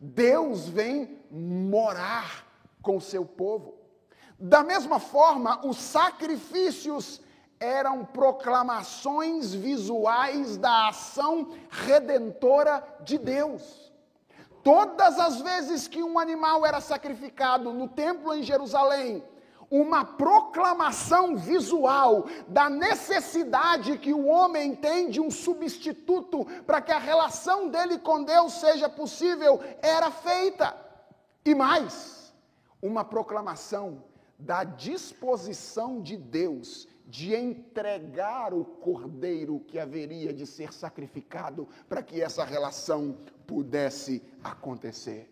[0.00, 2.46] Deus vem morar
[2.80, 3.74] com o seu povo.
[4.40, 7.20] Da mesma forma, os sacrifícios
[7.60, 13.92] eram proclamações visuais da ação redentora de Deus.
[14.64, 19.22] Todas as vezes que um animal era sacrificado no templo em Jerusalém,
[19.70, 26.98] uma proclamação visual da necessidade que o homem tem de um substituto para que a
[26.98, 30.74] relação dele com Deus seja possível era feita.
[31.44, 32.32] E mais,
[32.80, 34.02] uma proclamação
[34.38, 42.20] da disposição de Deus de entregar o cordeiro que haveria de ser sacrificado para que
[42.20, 45.30] essa relação pudesse acontecer.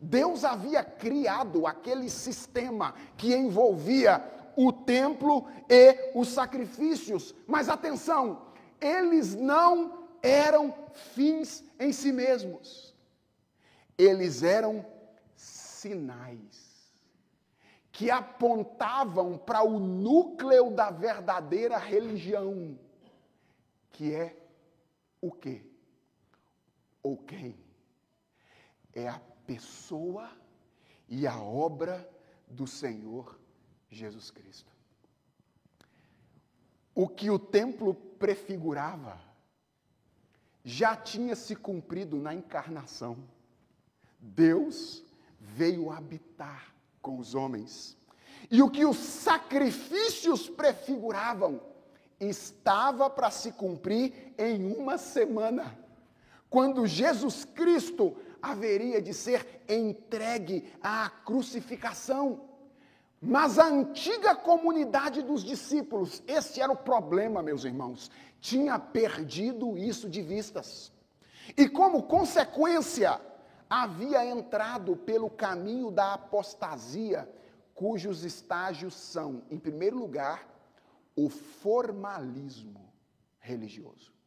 [0.00, 4.24] Deus havia criado aquele sistema que envolvia
[4.56, 8.46] o templo e os sacrifícios, mas atenção,
[8.80, 10.74] eles não eram
[11.14, 12.94] fins em si mesmos,
[13.96, 14.84] eles eram
[15.36, 16.70] sinais
[17.92, 22.78] que apontavam para o núcleo da verdadeira religião,
[23.92, 24.34] que é
[25.20, 25.69] o quê?
[27.02, 27.56] Ou quem?
[28.92, 30.30] É a pessoa
[31.08, 32.08] e a obra
[32.48, 33.38] do Senhor
[33.88, 34.70] Jesus Cristo.
[36.94, 39.20] O que o templo prefigurava
[40.64, 43.16] já tinha se cumprido na encarnação.
[44.18, 45.04] Deus
[45.38, 47.96] veio habitar com os homens.
[48.50, 51.60] E o que os sacrifícios prefiguravam
[52.18, 55.78] estava para se cumprir em uma semana,
[56.50, 62.42] quando Jesus Cristo haveria de ser entregue à crucificação.
[63.22, 70.08] Mas a antiga comunidade dos discípulos, esse era o problema, meus irmãos, tinha perdido isso
[70.08, 70.92] de vistas.
[71.56, 73.20] E como consequência,
[73.68, 77.30] havia entrado pelo caminho da apostasia,
[77.74, 80.48] cujos estágios são, em primeiro lugar,
[81.14, 82.92] o formalismo
[83.38, 84.19] religioso.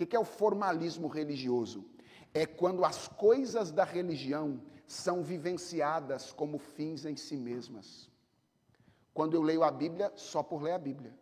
[0.00, 1.84] O que é o formalismo religioso?
[2.32, 8.08] É quando as coisas da religião são vivenciadas como fins em si mesmas.
[9.12, 11.12] Quando eu leio a Bíblia, só por ler a Bíblia.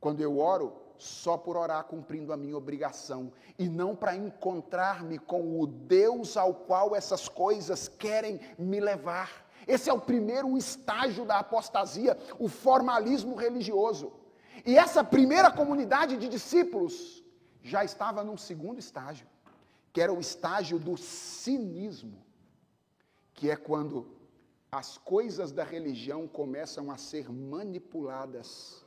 [0.00, 5.60] Quando eu oro, só por orar cumprindo a minha obrigação e não para encontrar-me com
[5.60, 9.48] o Deus ao qual essas coisas querem me levar.
[9.64, 14.12] Esse é o primeiro estágio da apostasia, o formalismo religioso.
[14.66, 17.22] E essa primeira comunidade de discípulos
[17.68, 19.26] já estava num segundo estágio,
[19.92, 22.24] que era o estágio do cinismo,
[23.34, 24.16] que é quando
[24.72, 28.84] as coisas da religião começam a ser manipuladas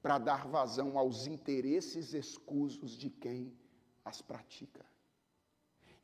[0.00, 3.52] para dar vazão aos interesses escusos de quem
[4.04, 4.84] as pratica.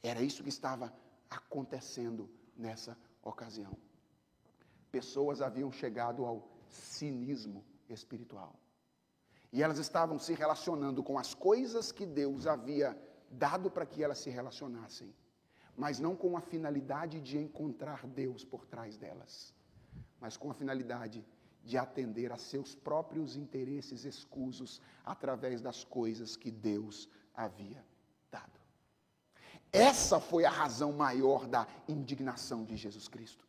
[0.02, 0.92] Era isso que estava
[1.28, 3.76] acontecendo nessa ocasião.
[4.90, 8.59] Pessoas haviam chegado ao cinismo espiritual.
[9.52, 12.96] E elas estavam se relacionando com as coisas que Deus havia
[13.30, 15.14] dado para que elas se relacionassem,
[15.76, 19.54] mas não com a finalidade de encontrar Deus por trás delas,
[20.20, 26.36] mas com a finalidade de de atender a seus próprios interesses escusos através das coisas
[26.36, 27.84] que Deus havia
[28.30, 28.58] dado.
[29.72, 33.46] Essa foi a razão maior da indignação de Jesus Cristo.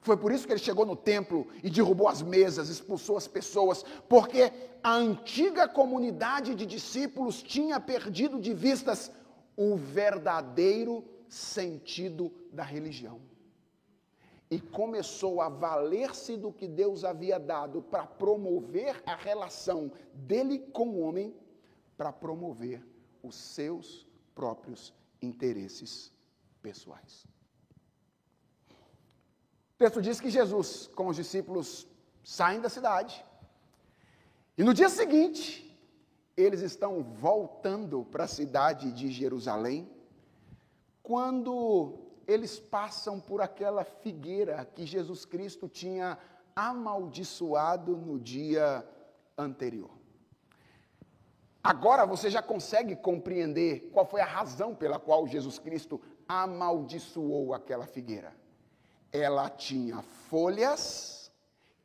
[0.00, 3.84] Foi por isso que ele chegou no templo e derrubou as mesas, expulsou as pessoas,
[4.08, 9.10] porque a antiga comunidade de discípulos tinha perdido de vistas
[9.56, 13.20] o verdadeiro sentido da religião
[14.50, 20.88] e começou a valer-se do que Deus havia dado para promover a relação dele com
[20.88, 21.34] o homem,
[21.96, 22.82] para promover
[23.22, 26.12] os seus próprios interesses
[26.62, 27.26] pessoais.
[29.78, 31.86] O texto diz que Jesus, com os discípulos,
[32.24, 33.24] saem da cidade.
[34.56, 35.64] E no dia seguinte,
[36.36, 39.88] eles estão voltando para a cidade de Jerusalém,
[41.00, 46.18] quando eles passam por aquela figueira que Jesus Cristo tinha
[46.56, 48.84] amaldiçoado no dia
[49.36, 49.92] anterior.
[51.62, 57.86] Agora você já consegue compreender qual foi a razão pela qual Jesus Cristo amaldiçoou aquela
[57.86, 58.37] figueira.
[59.12, 61.30] Ela tinha folhas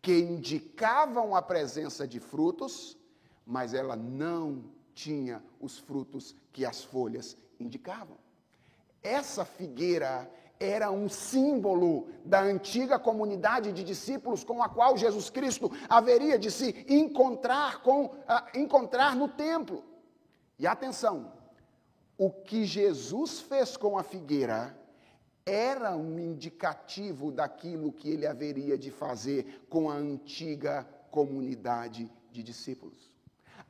[0.01, 2.97] que indicavam a presença de frutos,
[3.45, 4.63] mas ela não
[4.93, 8.17] tinha os frutos que as folhas indicavam.
[9.01, 15.71] Essa figueira era um símbolo da antiga comunidade de discípulos com a qual Jesus Cristo
[15.89, 18.13] haveria de se encontrar com uh,
[18.55, 19.84] encontrar no templo.
[20.57, 21.34] E atenção,
[22.17, 24.78] o que Jesus fez com a figueira
[25.46, 33.14] era um indicativo daquilo que ele haveria de fazer com a antiga comunidade de discípulos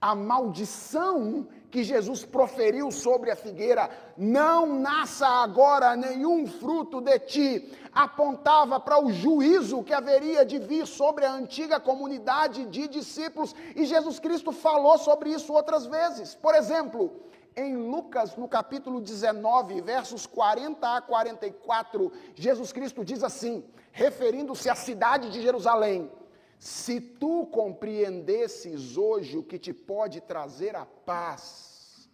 [0.04, 7.72] a maldição que Jesus proferiu sobre a figueira, não nasça agora nenhum fruto de ti,
[7.94, 13.86] apontava para o juízo que haveria de vir sobre a antiga comunidade de discípulos, e
[13.86, 16.36] Jesus Cristo falou sobre isso outras vezes.
[16.36, 17.10] Por exemplo,
[17.56, 24.76] em Lucas, no capítulo 19, versos 40 a 44, Jesus Cristo diz assim, referindo-se à
[24.76, 26.12] cidade de Jerusalém:
[26.58, 32.10] se tu compreendesses hoje o que te pode trazer a paz,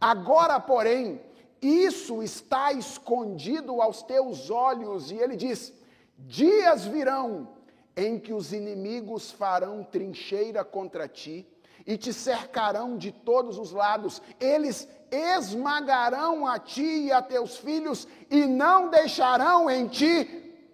[0.00, 1.20] agora, porém,
[1.60, 5.72] isso está escondido aos teus olhos, e ele diz:
[6.18, 7.48] dias virão
[7.96, 11.46] em que os inimigos farão trincheira contra ti
[11.86, 18.08] e te cercarão de todos os lados, eles esmagarão a ti e a teus filhos
[18.30, 20.24] e não deixarão em ti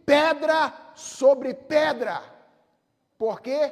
[0.07, 2.41] pedra sobre pedra
[3.21, 3.71] por quê?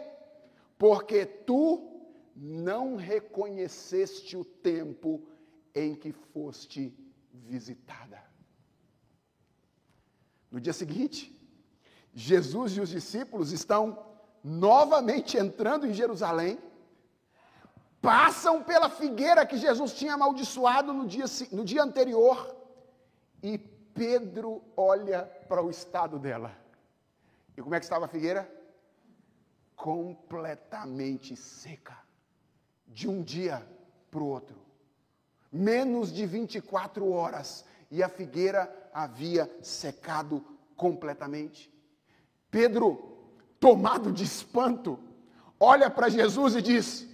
[0.76, 2.04] Porque tu
[2.36, 5.26] não reconheceste o tempo
[5.74, 6.94] em que foste
[7.32, 8.22] visitada.
[10.50, 11.34] No dia seguinte,
[12.12, 14.04] Jesus e os discípulos estão
[14.44, 16.58] novamente entrando em Jerusalém,
[18.00, 22.56] passam pela figueira que Jesus tinha amaldiçoado no dia, no dia anterior,
[23.42, 26.52] e Pedro olha para o estado dela.
[27.56, 28.58] E como é que estava a figueira?
[29.78, 31.96] completamente seca,
[32.86, 33.64] de um dia
[34.10, 34.56] para o outro.
[35.50, 40.44] Menos de 24 horas e a figueira havia secado
[40.76, 41.72] completamente.
[42.50, 43.30] Pedro,
[43.60, 44.98] tomado de espanto,
[45.60, 47.08] olha para Jesus e diz: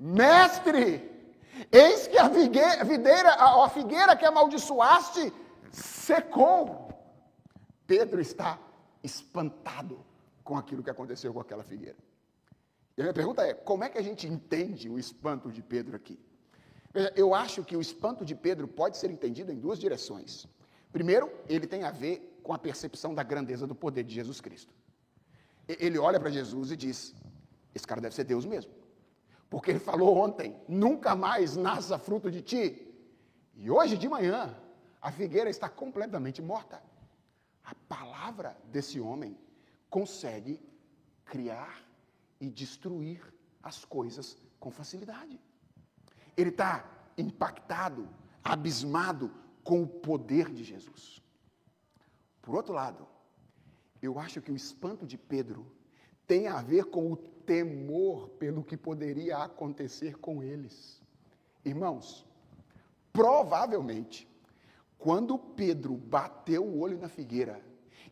[0.00, 1.10] Mestre,
[1.70, 5.30] eis que a figueira, a figueira, a figueira que amaldiçoaste
[5.70, 6.88] secou.
[7.86, 8.58] Pedro está
[9.02, 10.02] espantado
[10.42, 11.98] com aquilo que aconteceu com aquela figueira.
[12.96, 15.94] E a minha pergunta é: como é que a gente entende o espanto de Pedro
[15.96, 16.18] aqui?
[16.94, 20.48] Veja, eu acho que o espanto de Pedro pode ser entendido em duas direções.
[20.90, 24.72] Primeiro, ele tem a ver com a percepção da grandeza do poder de Jesus Cristo.
[25.68, 27.14] Ele olha para Jesus e diz:
[27.74, 28.79] Esse cara deve ser Deus mesmo.
[29.50, 32.86] Porque ele falou ontem: Nunca mais nasça fruto de ti.
[33.56, 34.56] E hoje de manhã,
[35.02, 36.80] a figueira está completamente morta.
[37.64, 39.36] A palavra desse homem
[39.90, 40.62] consegue
[41.24, 41.84] criar
[42.40, 43.20] e destruir
[43.62, 45.38] as coisas com facilidade.
[46.36, 46.88] Ele está
[47.18, 48.08] impactado,
[48.42, 49.30] abismado
[49.62, 51.20] com o poder de Jesus.
[52.40, 53.06] Por outro lado,
[54.00, 55.66] eu acho que o espanto de Pedro
[56.26, 57.16] tem a ver com o
[57.50, 61.02] temor pelo que poderia acontecer com eles.
[61.64, 62.24] Irmãos,
[63.12, 64.30] provavelmente,
[64.96, 67.60] quando Pedro bateu o olho na figueira,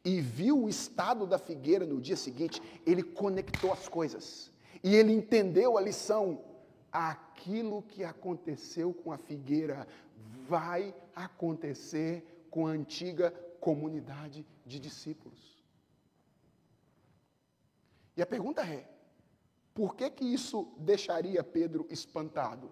[0.05, 4.51] e viu o estado da figueira no dia seguinte, ele conectou as coisas.
[4.82, 6.43] E ele entendeu a lição.
[6.91, 9.86] Aquilo que aconteceu com a figueira
[10.49, 13.30] vai acontecer com a antiga
[13.61, 15.62] comunidade de discípulos.
[18.16, 18.97] E a pergunta é:
[19.79, 22.68] por que que isso deixaria Pedro espantado?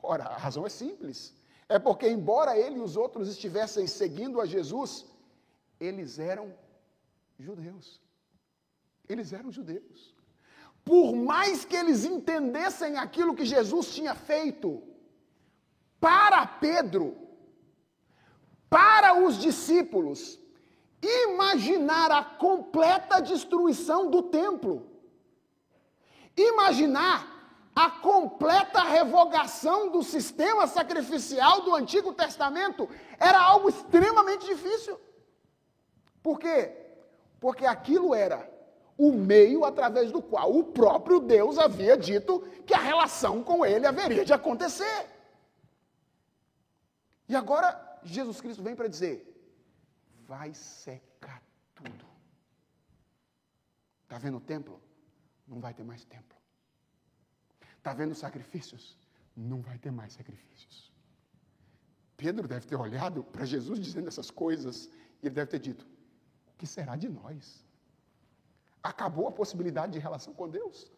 [0.00, 1.34] Ora, a razão é simples.
[1.68, 5.04] É porque, embora ele e os outros estivessem seguindo a Jesus,
[5.80, 6.54] eles eram
[7.40, 8.00] judeus.
[9.08, 10.14] Eles eram judeus.
[10.84, 14.80] Por mais que eles entendessem aquilo que Jesus tinha feito,
[15.98, 17.16] para Pedro,
[18.70, 20.38] para os discípulos,
[21.02, 24.87] imaginar a completa destruição do templo,
[26.42, 27.38] imaginar
[27.74, 34.98] a completa revogação do sistema sacrificial do Antigo Testamento era algo extremamente difícil.
[36.22, 36.74] Por quê?
[37.38, 38.50] Porque aquilo era
[38.96, 43.86] o meio através do qual o próprio Deus havia dito que a relação com ele
[43.86, 45.06] haveria de acontecer.
[47.28, 49.24] E agora Jesus Cristo vem para dizer:
[50.26, 51.40] vai secar
[51.76, 52.04] tudo.
[54.02, 54.87] Está vendo o templo?
[55.48, 56.36] Não vai ter mais templo.
[57.78, 58.98] Está vendo sacrifícios?
[59.34, 60.92] Não vai ter mais sacrifícios.
[62.16, 64.90] Pedro deve ter olhado para Jesus dizendo essas coisas
[65.22, 65.86] e ele deve ter dito:
[66.58, 67.64] que será de nós?
[68.82, 70.90] Acabou a possibilidade de relação com Deus.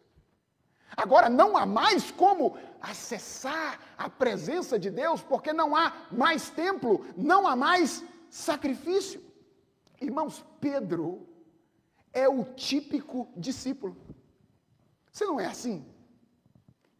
[0.97, 7.05] Agora não há mais como acessar a presença de Deus, porque não há mais templo,
[7.15, 9.23] não há mais sacrifício.
[10.01, 11.27] Irmãos, Pedro
[12.11, 13.95] é o típico discípulo.
[15.11, 15.85] Você não é assim?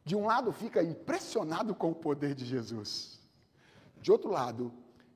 [0.03, 3.20] De um lado fica impressionado com o poder de Jesus,
[4.01, 4.74] de outro lado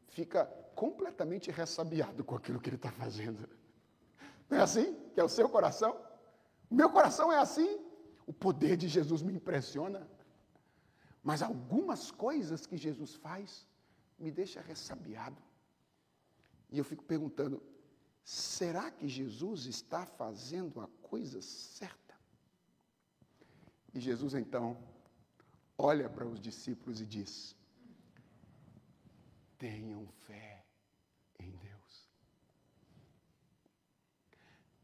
[0.08, 3.50] fica completamente ressabiado com aquilo que ele está fazendo.
[4.50, 4.96] Não é assim?
[5.14, 6.00] Que é o seu coração?
[6.70, 7.80] O meu coração é assim.
[8.28, 10.08] O poder de Jesus me impressiona.
[11.24, 13.68] Mas algumas coisas que Jesus faz
[14.20, 15.42] me deixa ressabiado.
[16.70, 17.62] E eu fico perguntando:
[18.24, 22.05] será que Jesus está fazendo a coisa certa?
[23.96, 24.78] E Jesus então
[25.78, 27.56] olha para os discípulos e diz:
[29.58, 30.64] tenham fé
[31.40, 32.10] em Deus.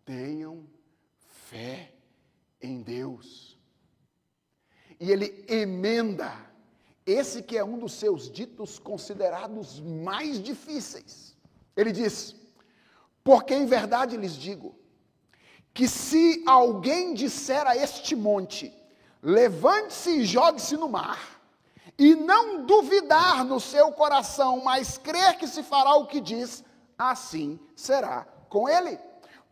[0.06, 0.66] Tenham
[1.20, 1.94] fé
[2.62, 3.60] em Deus.
[5.00, 6.32] E ele emenda
[7.06, 11.36] esse que é um dos seus ditos considerados mais difíceis.
[11.76, 12.36] Ele diz:
[13.24, 14.74] Porque em verdade lhes digo,
[15.74, 18.74] que se alguém disser a este monte,
[19.22, 21.42] levante-se e jogue-se no mar,
[21.98, 26.64] e não duvidar no seu coração, mas crer que se fará o que diz,
[26.98, 28.98] assim será com ele.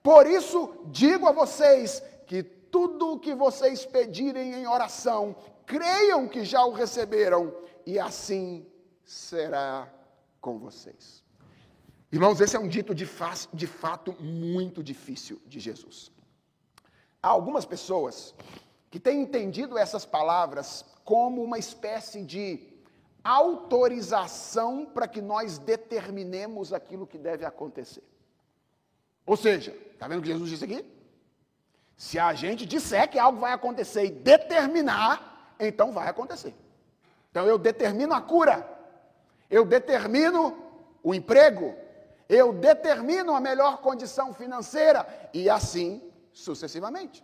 [0.02, 6.44] Por isso digo a vocês que tudo o que vocês pedirem em oração, creiam que
[6.44, 7.54] já o receberam,
[7.86, 8.66] e assim
[9.04, 9.92] será
[10.40, 11.24] com vocês.
[12.12, 13.08] Irmãos, esse é um dito de,
[13.54, 16.12] de fato muito difícil de Jesus.
[17.22, 18.34] Há algumas pessoas
[18.90, 22.68] que têm entendido essas palavras como uma espécie de
[23.24, 28.04] autorização para que nós determinemos aquilo que deve acontecer.
[29.26, 30.86] Ou seja, está vendo o que Jesus disse aqui?
[31.96, 36.56] Se a gente disser que algo vai acontecer e determinar, então vai acontecer.
[37.30, 38.68] Então eu determino a cura,
[39.50, 40.58] eu determino
[41.04, 41.76] o emprego,
[42.28, 47.24] eu determino a melhor condição financeira e assim sucessivamente.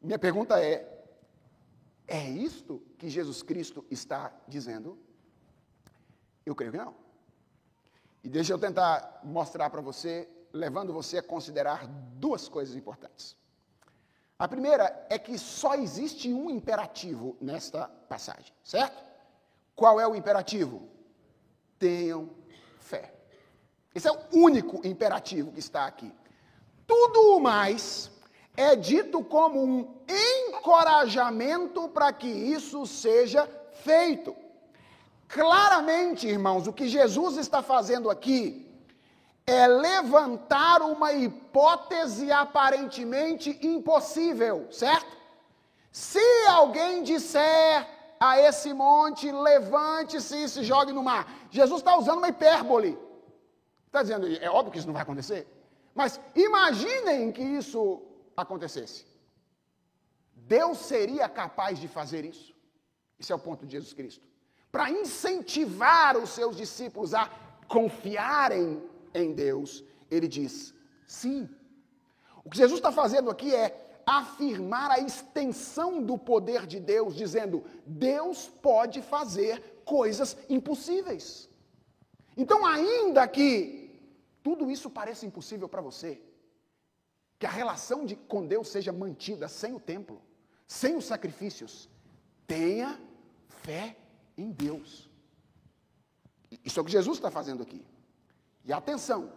[0.00, 0.86] Minha pergunta é:
[2.06, 4.98] é isto que Jesus Cristo está dizendo?
[6.44, 6.94] Eu creio que não.
[8.24, 13.36] E deixa eu tentar mostrar para você, levando você a considerar duas coisas importantes.
[14.38, 19.04] A primeira é que só existe um imperativo nesta passagem, certo?
[19.76, 20.88] Qual é o imperativo?
[21.78, 22.30] Tenham
[22.78, 23.14] fé.
[23.94, 26.12] Esse é o único imperativo que está aqui.
[26.86, 28.10] Tudo o mais
[28.60, 33.48] é dito como um encorajamento para que isso seja
[33.82, 34.36] feito.
[35.26, 38.70] Claramente, irmãos, o que Jesus está fazendo aqui
[39.46, 45.16] é levantar uma hipótese aparentemente impossível, certo?
[45.90, 47.88] Se alguém disser
[48.20, 51.26] a esse monte, levante-se e se jogue no mar.
[51.50, 52.98] Jesus está usando uma hipérbole.
[53.86, 55.48] Está dizendo, é óbvio que isso não vai acontecer.
[55.94, 58.02] Mas imaginem que isso
[58.36, 59.06] acontecesse.
[60.34, 62.54] Deus seria capaz de fazer isso?
[63.18, 64.24] Esse é o ponto de Jesus Cristo.
[64.72, 67.26] Para incentivar os seus discípulos a
[67.68, 68.82] confiarem
[69.14, 70.74] em Deus, ele diz:
[71.06, 71.48] sim.
[72.44, 77.64] O que Jesus está fazendo aqui é afirmar a extensão do poder de Deus, dizendo:
[77.86, 81.48] Deus pode fazer coisas impossíveis.
[82.36, 83.90] Então, ainda que
[84.42, 86.20] tudo isso pareça impossível para você,
[87.40, 90.20] que a relação de, com Deus seja mantida sem o templo,
[90.66, 91.88] sem os sacrifícios,
[92.46, 93.00] tenha
[93.48, 93.96] fé
[94.36, 95.08] em Deus.
[96.62, 97.82] Isso é o que Jesus está fazendo aqui.
[98.62, 99.32] E atenção,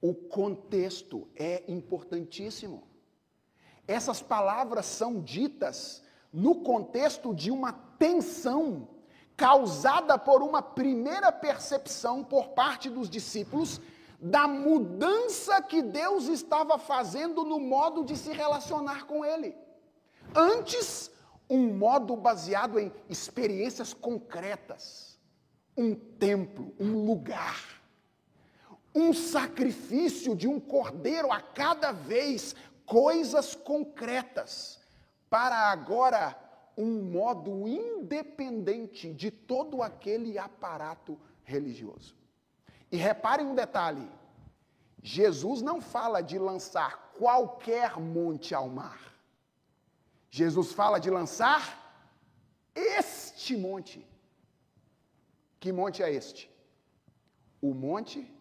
[0.00, 2.88] o contexto é importantíssimo.
[3.86, 6.02] Essas palavras são ditas
[6.32, 8.88] no contexto de uma tensão
[9.36, 13.82] causada por uma primeira percepção por parte dos discípulos
[14.24, 19.54] da mudança que Deus estava fazendo no modo de se relacionar com Ele.
[20.34, 21.10] Antes,
[21.48, 25.20] um modo baseado em experiências concretas,
[25.76, 27.82] um templo, um lugar,
[28.94, 32.56] um sacrifício de um cordeiro a cada vez,
[32.86, 34.80] coisas concretas,
[35.28, 36.34] para agora
[36.78, 42.23] um modo independente de todo aquele aparato religioso.
[42.94, 44.08] E reparem um detalhe:
[45.02, 49.00] Jesus não fala de lançar qualquer monte ao mar.
[50.30, 51.62] Jesus fala de lançar
[52.72, 54.06] este monte.
[55.58, 56.48] Que monte é este?
[57.60, 58.32] O monte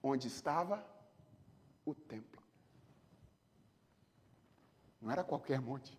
[0.00, 0.86] onde estava
[1.84, 2.40] o templo.
[5.02, 5.98] Não era qualquer monte,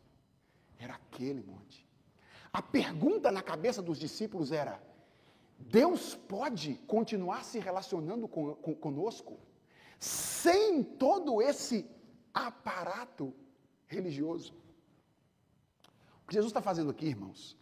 [0.79, 1.85] era aquele monte.
[2.53, 4.81] A pergunta na cabeça dos discípulos era:
[5.59, 9.39] Deus pode continuar se relacionando com, com, conosco
[9.99, 11.85] sem todo esse
[12.33, 13.33] aparato
[13.87, 14.53] religioso.
[16.23, 17.57] O que Jesus está fazendo aqui, irmãos,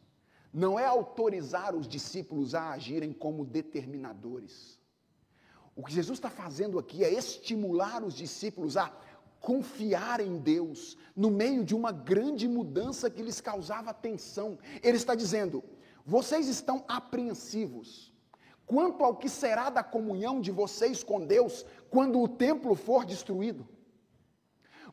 [0.51, 4.79] não é autorizar os discípulos a agirem como determinadores.
[5.75, 8.89] O que Jesus está fazendo aqui é estimular os discípulos a
[9.39, 14.57] confiar em Deus no meio de uma grande mudança que lhes causava tensão.
[14.81, 15.63] Ele está dizendo:
[16.05, 18.13] vocês estão apreensivos
[18.65, 23.67] quanto ao que será da comunhão de vocês com Deus quando o templo for destruído.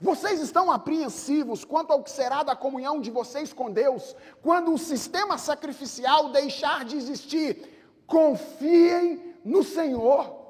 [0.01, 4.79] Vocês estão apreensivos quanto ao que será da comunhão de vocês com Deus quando o
[4.79, 7.87] sistema sacrificial deixar de existir.
[8.07, 10.41] Confiem no Senhor.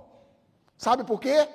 [0.79, 1.49] Sabe por quê?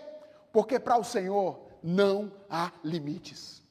[0.51, 3.63] Porque para o Senhor não há limites.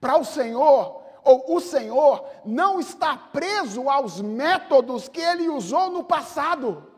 [0.00, 6.02] Para o Senhor, ou o Senhor, não está preso aos métodos que ele usou no
[6.02, 6.90] passado.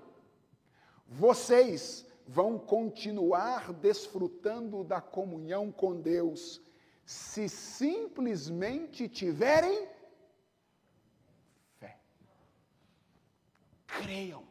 [1.05, 6.62] Vocês vão continuar desfrutando da comunhão com Deus
[7.05, 9.89] se simplesmente tiverem
[11.81, 11.99] fé.
[13.89, 14.45] Creiam.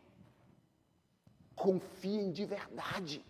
[1.55, 3.25] Confiem de verdade.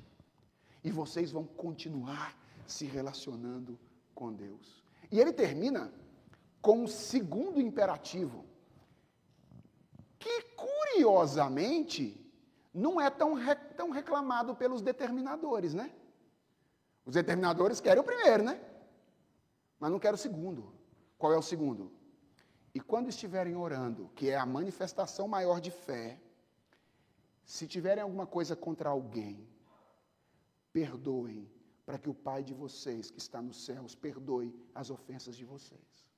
[0.84, 2.36] E vocês vão continuar
[2.66, 3.78] se relacionando
[4.16, 4.84] com Deus.
[5.12, 5.94] E ele termina
[6.62, 8.46] com um segundo imperativo,
[10.18, 12.16] que curiosamente
[12.74, 15.94] não é tão, re, tão reclamado pelos determinadores, né?
[17.06, 18.62] Os determinadores querem o primeiro, né?
[19.80, 20.74] Mas não querem o segundo.
[21.18, 21.92] Qual é o segundo?
[22.74, 26.20] E quando estiverem orando, que é a manifestação maior de fé,
[27.44, 29.48] se tiverem alguma coisa contra alguém,
[30.72, 31.50] perdoem,
[31.86, 36.09] para que o Pai de vocês, que está nos céus, perdoe as ofensas de vocês.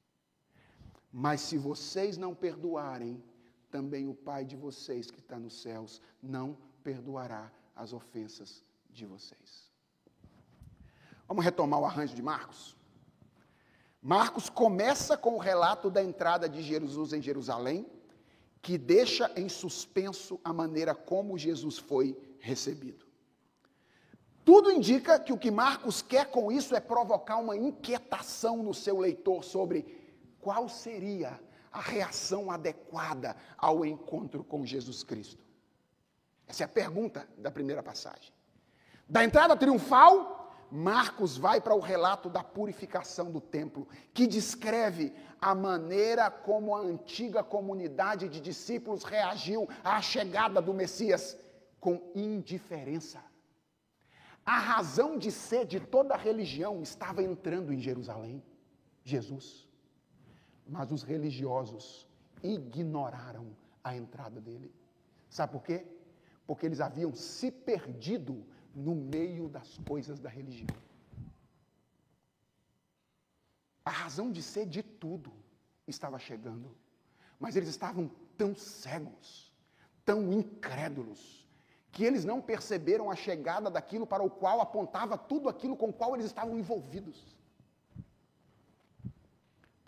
[1.12, 3.22] Mas se vocês não perdoarem,
[3.70, 9.72] também o Pai de vocês que está nos céus não perdoará as ofensas de vocês.
[11.28, 12.76] Vamos retomar o arranjo de Marcos?
[14.02, 17.86] Marcos começa com o relato da entrada de Jesus em Jerusalém,
[18.62, 23.06] que deixa em suspenso a maneira como Jesus foi recebido.
[24.44, 29.00] Tudo indica que o que Marcos quer com isso é provocar uma inquietação no seu
[29.00, 30.01] leitor sobre
[30.42, 31.40] qual seria
[31.72, 35.44] a reação adequada ao encontro com Jesus Cristo?
[36.48, 38.34] Essa é a pergunta da primeira passagem.
[39.08, 45.54] Da entrada triunfal, Marcos vai para o relato da purificação do templo, que descreve a
[45.54, 51.38] maneira como a antiga comunidade de discípulos reagiu à chegada do Messias
[51.80, 53.22] com indiferença.
[54.46, 58.44] A razão de ser de toda a religião estava entrando em Jerusalém,
[59.04, 59.71] Jesus
[60.68, 62.08] mas os religiosos
[62.44, 64.74] ignoraram a entrada dele.
[65.30, 65.86] Sabe por quê?
[66.46, 68.46] Porque eles haviam se perdido
[68.76, 70.76] no meio das coisas da religião.
[73.84, 75.32] A razão de ser de tudo
[75.88, 76.76] estava chegando,
[77.40, 79.52] mas eles estavam tão cegos,
[80.06, 81.48] tão incrédulos,
[81.92, 85.94] que eles não perceberam a chegada daquilo para o qual apontava tudo aquilo com o
[85.94, 87.36] qual eles estavam envolvidos.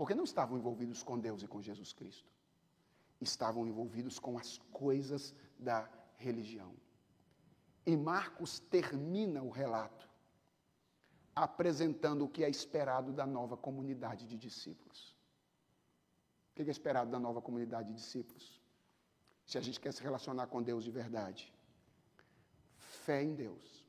[0.04, 2.30] Porque não estavam envolvidos com Deus e com Jesus Cristo.
[3.22, 6.76] Estavam envolvidos com as coisas da religião.
[7.86, 10.10] E Marcos termina o relato
[11.34, 15.16] apresentando o que é esperado da nova comunidade de discípulos.
[16.51, 18.62] O que é esperado da nova comunidade de discípulos?
[19.45, 21.54] Se a gente quer se relacionar com Deus de verdade,
[22.76, 23.88] fé em Deus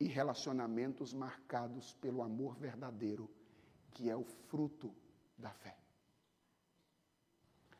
[0.00, 3.28] e relacionamentos marcados pelo amor verdadeiro
[3.92, 5.01] que é o fruto
[5.42, 5.76] da fé.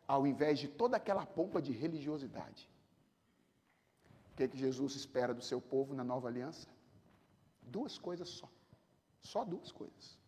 [0.07, 2.69] Ao invés de toda aquela pompa de religiosidade.
[4.31, 6.69] O que, é que Jesus espera do seu povo na nova aliança?
[7.63, 8.49] Duas coisas só.
[9.21, 10.19] Só duas coisas: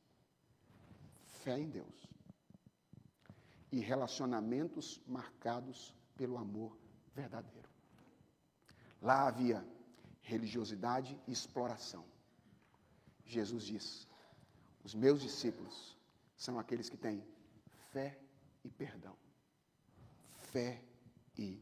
[1.43, 2.09] fé em Deus
[3.72, 6.78] e relacionamentos marcados pelo amor
[7.12, 7.68] verdadeiro.
[9.03, 9.66] Lá havia
[10.22, 12.05] religiosidade e exploração.
[13.24, 14.07] Jesus diz:
[14.85, 15.93] os meus discípulos
[16.45, 17.24] são aqueles que têm
[17.90, 18.18] fé
[18.62, 19.16] e perdão.
[20.53, 20.82] Fé
[21.38, 21.59] e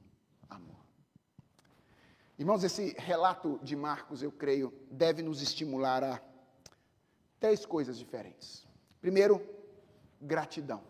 [0.51, 0.83] amor.
[2.37, 6.21] Irmãos, esse relato de Marcos, eu creio, deve nos estimular a
[7.39, 8.67] três coisas diferentes.
[9.01, 9.41] Primeiro,
[10.21, 10.83] gratidão.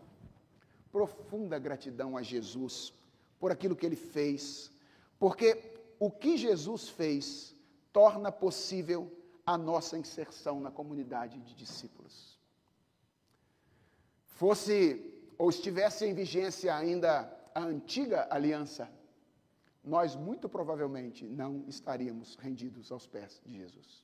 [0.91, 2.93] Profunda gratidão a Jesus
[3.39, 4.71] por aquilo que ele fez,
[5.19, 5.47] porque
[5.99, 7.55] o que Jesus fez
[7.91, 9.11] torna possível
[9.45, 12.32] a nossa inserção na comunidade de discípulos.
[14.35, 18.89] Fosse ou estivesse em vigência ainda a antiga aliança,
[19.83, 24.03] nós muito provavelmente não estaríamos rendidos aos pés de Jesus.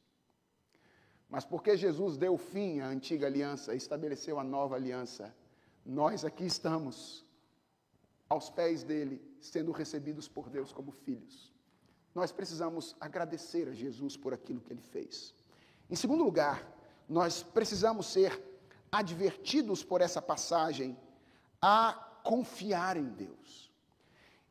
[1.29, 5.33] Mas porque Jesus deu fim à antiga aliança, estabeleceu a nova aliança,
[5.85, 7.25] nós aqui estamos,
[8.27, 11.51] aos pés dele, sendo recebidos por Deus como filhos.
[12.13, 15.33] Nós precisamos agradecer a Jesus por aquilo que ele fez.
[15.89, 16.67] Em segundo lugar,
[17.07, 18.48] nós precisamos ser
[18.91, 20.97] advertidos por essa passagem
[21.61, 23.71] a confiar em Deus.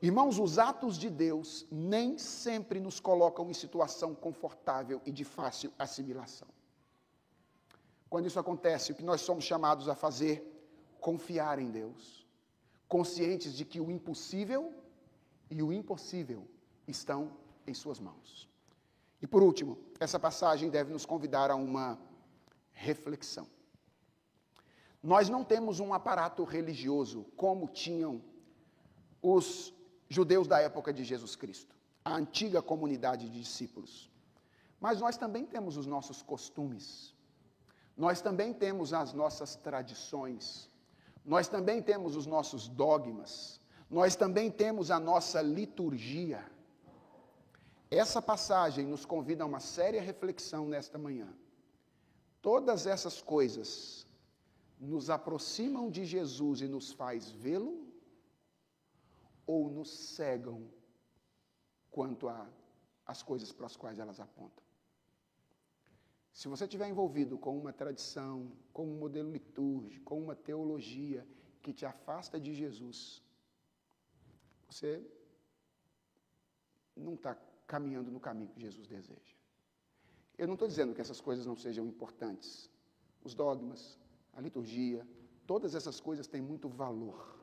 [0.01, 5.73] Irmãos, os atos de Deus nem sempre nos colocam em situação confortável e de fácil
[5.77, 6.49] assimilação.
[8.09, 10.55] Quando isso acontece, o que nós somos chamados a fazer?
[11.01, 12.27] Confiar em Deus,
[12.89, 14.73] conscientes de que o impossível
[15.51, 16.47] e o impossível
[16.87, 17.37] estão
[17.67, 18.49] em Suas mãos.
[19.21, 21.99] E por último, essa passagem deve nos convidar a uma
[22.71, 23.47] reflexão.
[25.09, 28.23] Nós não temos um aparato religioso como tinham
[29.23, 29.73] os
[30.07, 34.11] judeus da época de Jesus Cristo, a antiga comunidade de discípulos.
[34.79, 37.15] Mas nós também temos os nossos costumes,
[37.97, 40.69] nós também temos as nossas tradições,
[41.25, 46.45] nós também temos os nossos dogmas, nós também temos a nossa liturgia.
[47.91, 51.33] Essa passagem nos convida a uma séria reflexão nesta manhã.
[52.43, 54.07] Todas essas coisas
[54.81, 57.87] nos aproximam de Jesus e nos faz vê-lo
[59.47, 60.71] ou nos cegam
[61.91, 62.29] quanto
[63.05, 64.63] às coisas para as quais elas apontam.
[66.33, 71.27] Se você estiver envolvido com uma tradição, com um modelo litúrgico, com uma teologia
[71.61, 73.23] que te afasta de Jesus,
[74.69, 75.05] você
[76.95, 77.35] não está
[77.67, 79.35] caminhando no caminho que Jesus deseja.
[80.37, 82.71] Eu não estou dizendo que essas coisas não sejam importantes.
[83.25, 83.99] Os dogmas,
[84.39, 85.05] a liturgia,
[85.49, 87.37] todas essas coisas têm muito valor.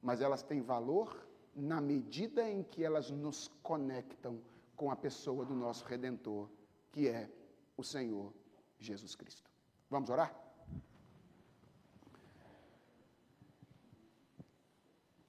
[0.00, 4.40] Mas elas têm valor na medida em que elas nos conectam
[4.76, 6.48] com a pessoa do nosso redentor,
[6.92, 7.28] que é
[7.76, 8.32] o Senhor
[8.78, 9.50] Jesus Cristo.
[9.90, 10.32] Vamos orar?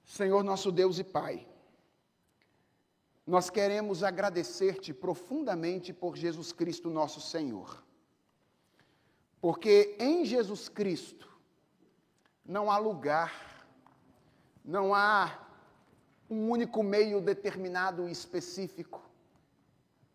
[0.04, 1.48] Senhor nosso Deus e Pai,
[3.26, 7.84] nós queremos agradecer-te profundamente por Jesus Cristo, nosso Senhor.
[9.46, 11.32] Porque em Jesus Cristo
[12.44, 13.32] não há lugar,
[14.64, 15.38] não há
[16.28, 19.08] um único meio determinado e específico.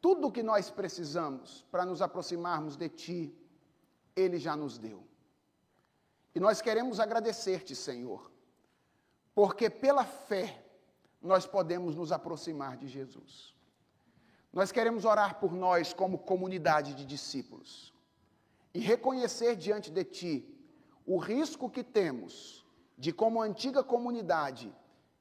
[0.01, 3.33] Tudo o que nós precisamos para nos aproximarmos de Ti,
[4.17, 5.01] Ele já nos deu.
[6.35, 8.29] E nós queremos agradecer-te, Senhor,
[9.33, 10.61] porque pela fé
[11.21, 13.55] nós podemos nos aproximar de Jesus.
[14.51, 17.91] Nós queremos orar por nós como comunidade de discípulos
[18.73, 20.47] e reconhecer diante de Ti
[21.05, 22.65] o risco que temos
[22.97, 24.73] de, como antiga comunidade,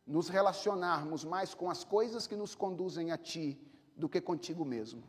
[0.07, 3.59] nos relacionarmos mais com as coisas que nos conduzem a Ti
[3.97, 5.03] do que contigo mesmo.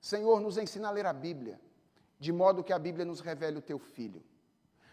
[0.00, 1.60] Senhor, nos ensina a ler a Bíblia,
[2.18, 4.22] de modo que a Bíblia nos revele o Teu Filho.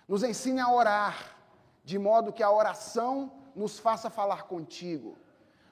[0.07, 1.38] Nos ensine a orar,
[1.84, 5.18] de modo que a oração nos faça falar contigo.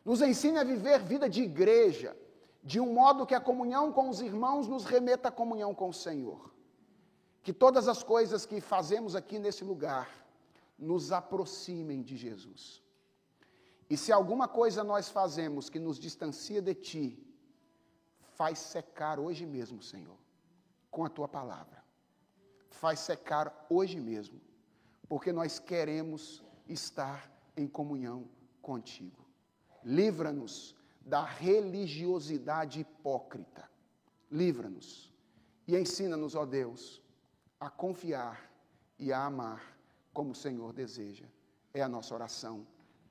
[0.04, 2.16] Nos ensine a viver vida de igreja,
[2.64, 5.94] de um modo que a comunhão com os irmãos nos remeta à comunhão com o
[5.94, 6.55] Senhor.
[7.46, 10.10] Que todas as coisas que fazemos aqui nesse lugar
[10.78, 12.82] nos aproximem de Jesus.
[13.88, 17.24] E se alguma coisa nós fazemos que nos distancia de Ti,
[18.34, 20.18] faz secar hoje mesmo, Senhor,
[20.90, 21.84] com a Tua palavra.
[22.72, 24.42] Faz secar hoje mesmo,
[25.08, 28.28] porque nós queremos estar em comunhão
[28.60, 29.24] contigo.
[29.84, 33.70] Livra-nos da religiosidade hipócrita.
[34.32, 35.14] Livra-nos
[35.68, 37.05] e ensina-nos, ó Deus,
[37.60, 38.50] a confiar
[38.98, 39.78] e a amar
[40.14, 41.26] como o Senhor deseja.
[41.74, 42.66] É a nossa oração,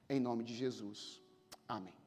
[0.09, 1.23] em nome de Jesus.
[1.69, 2.04] Amém.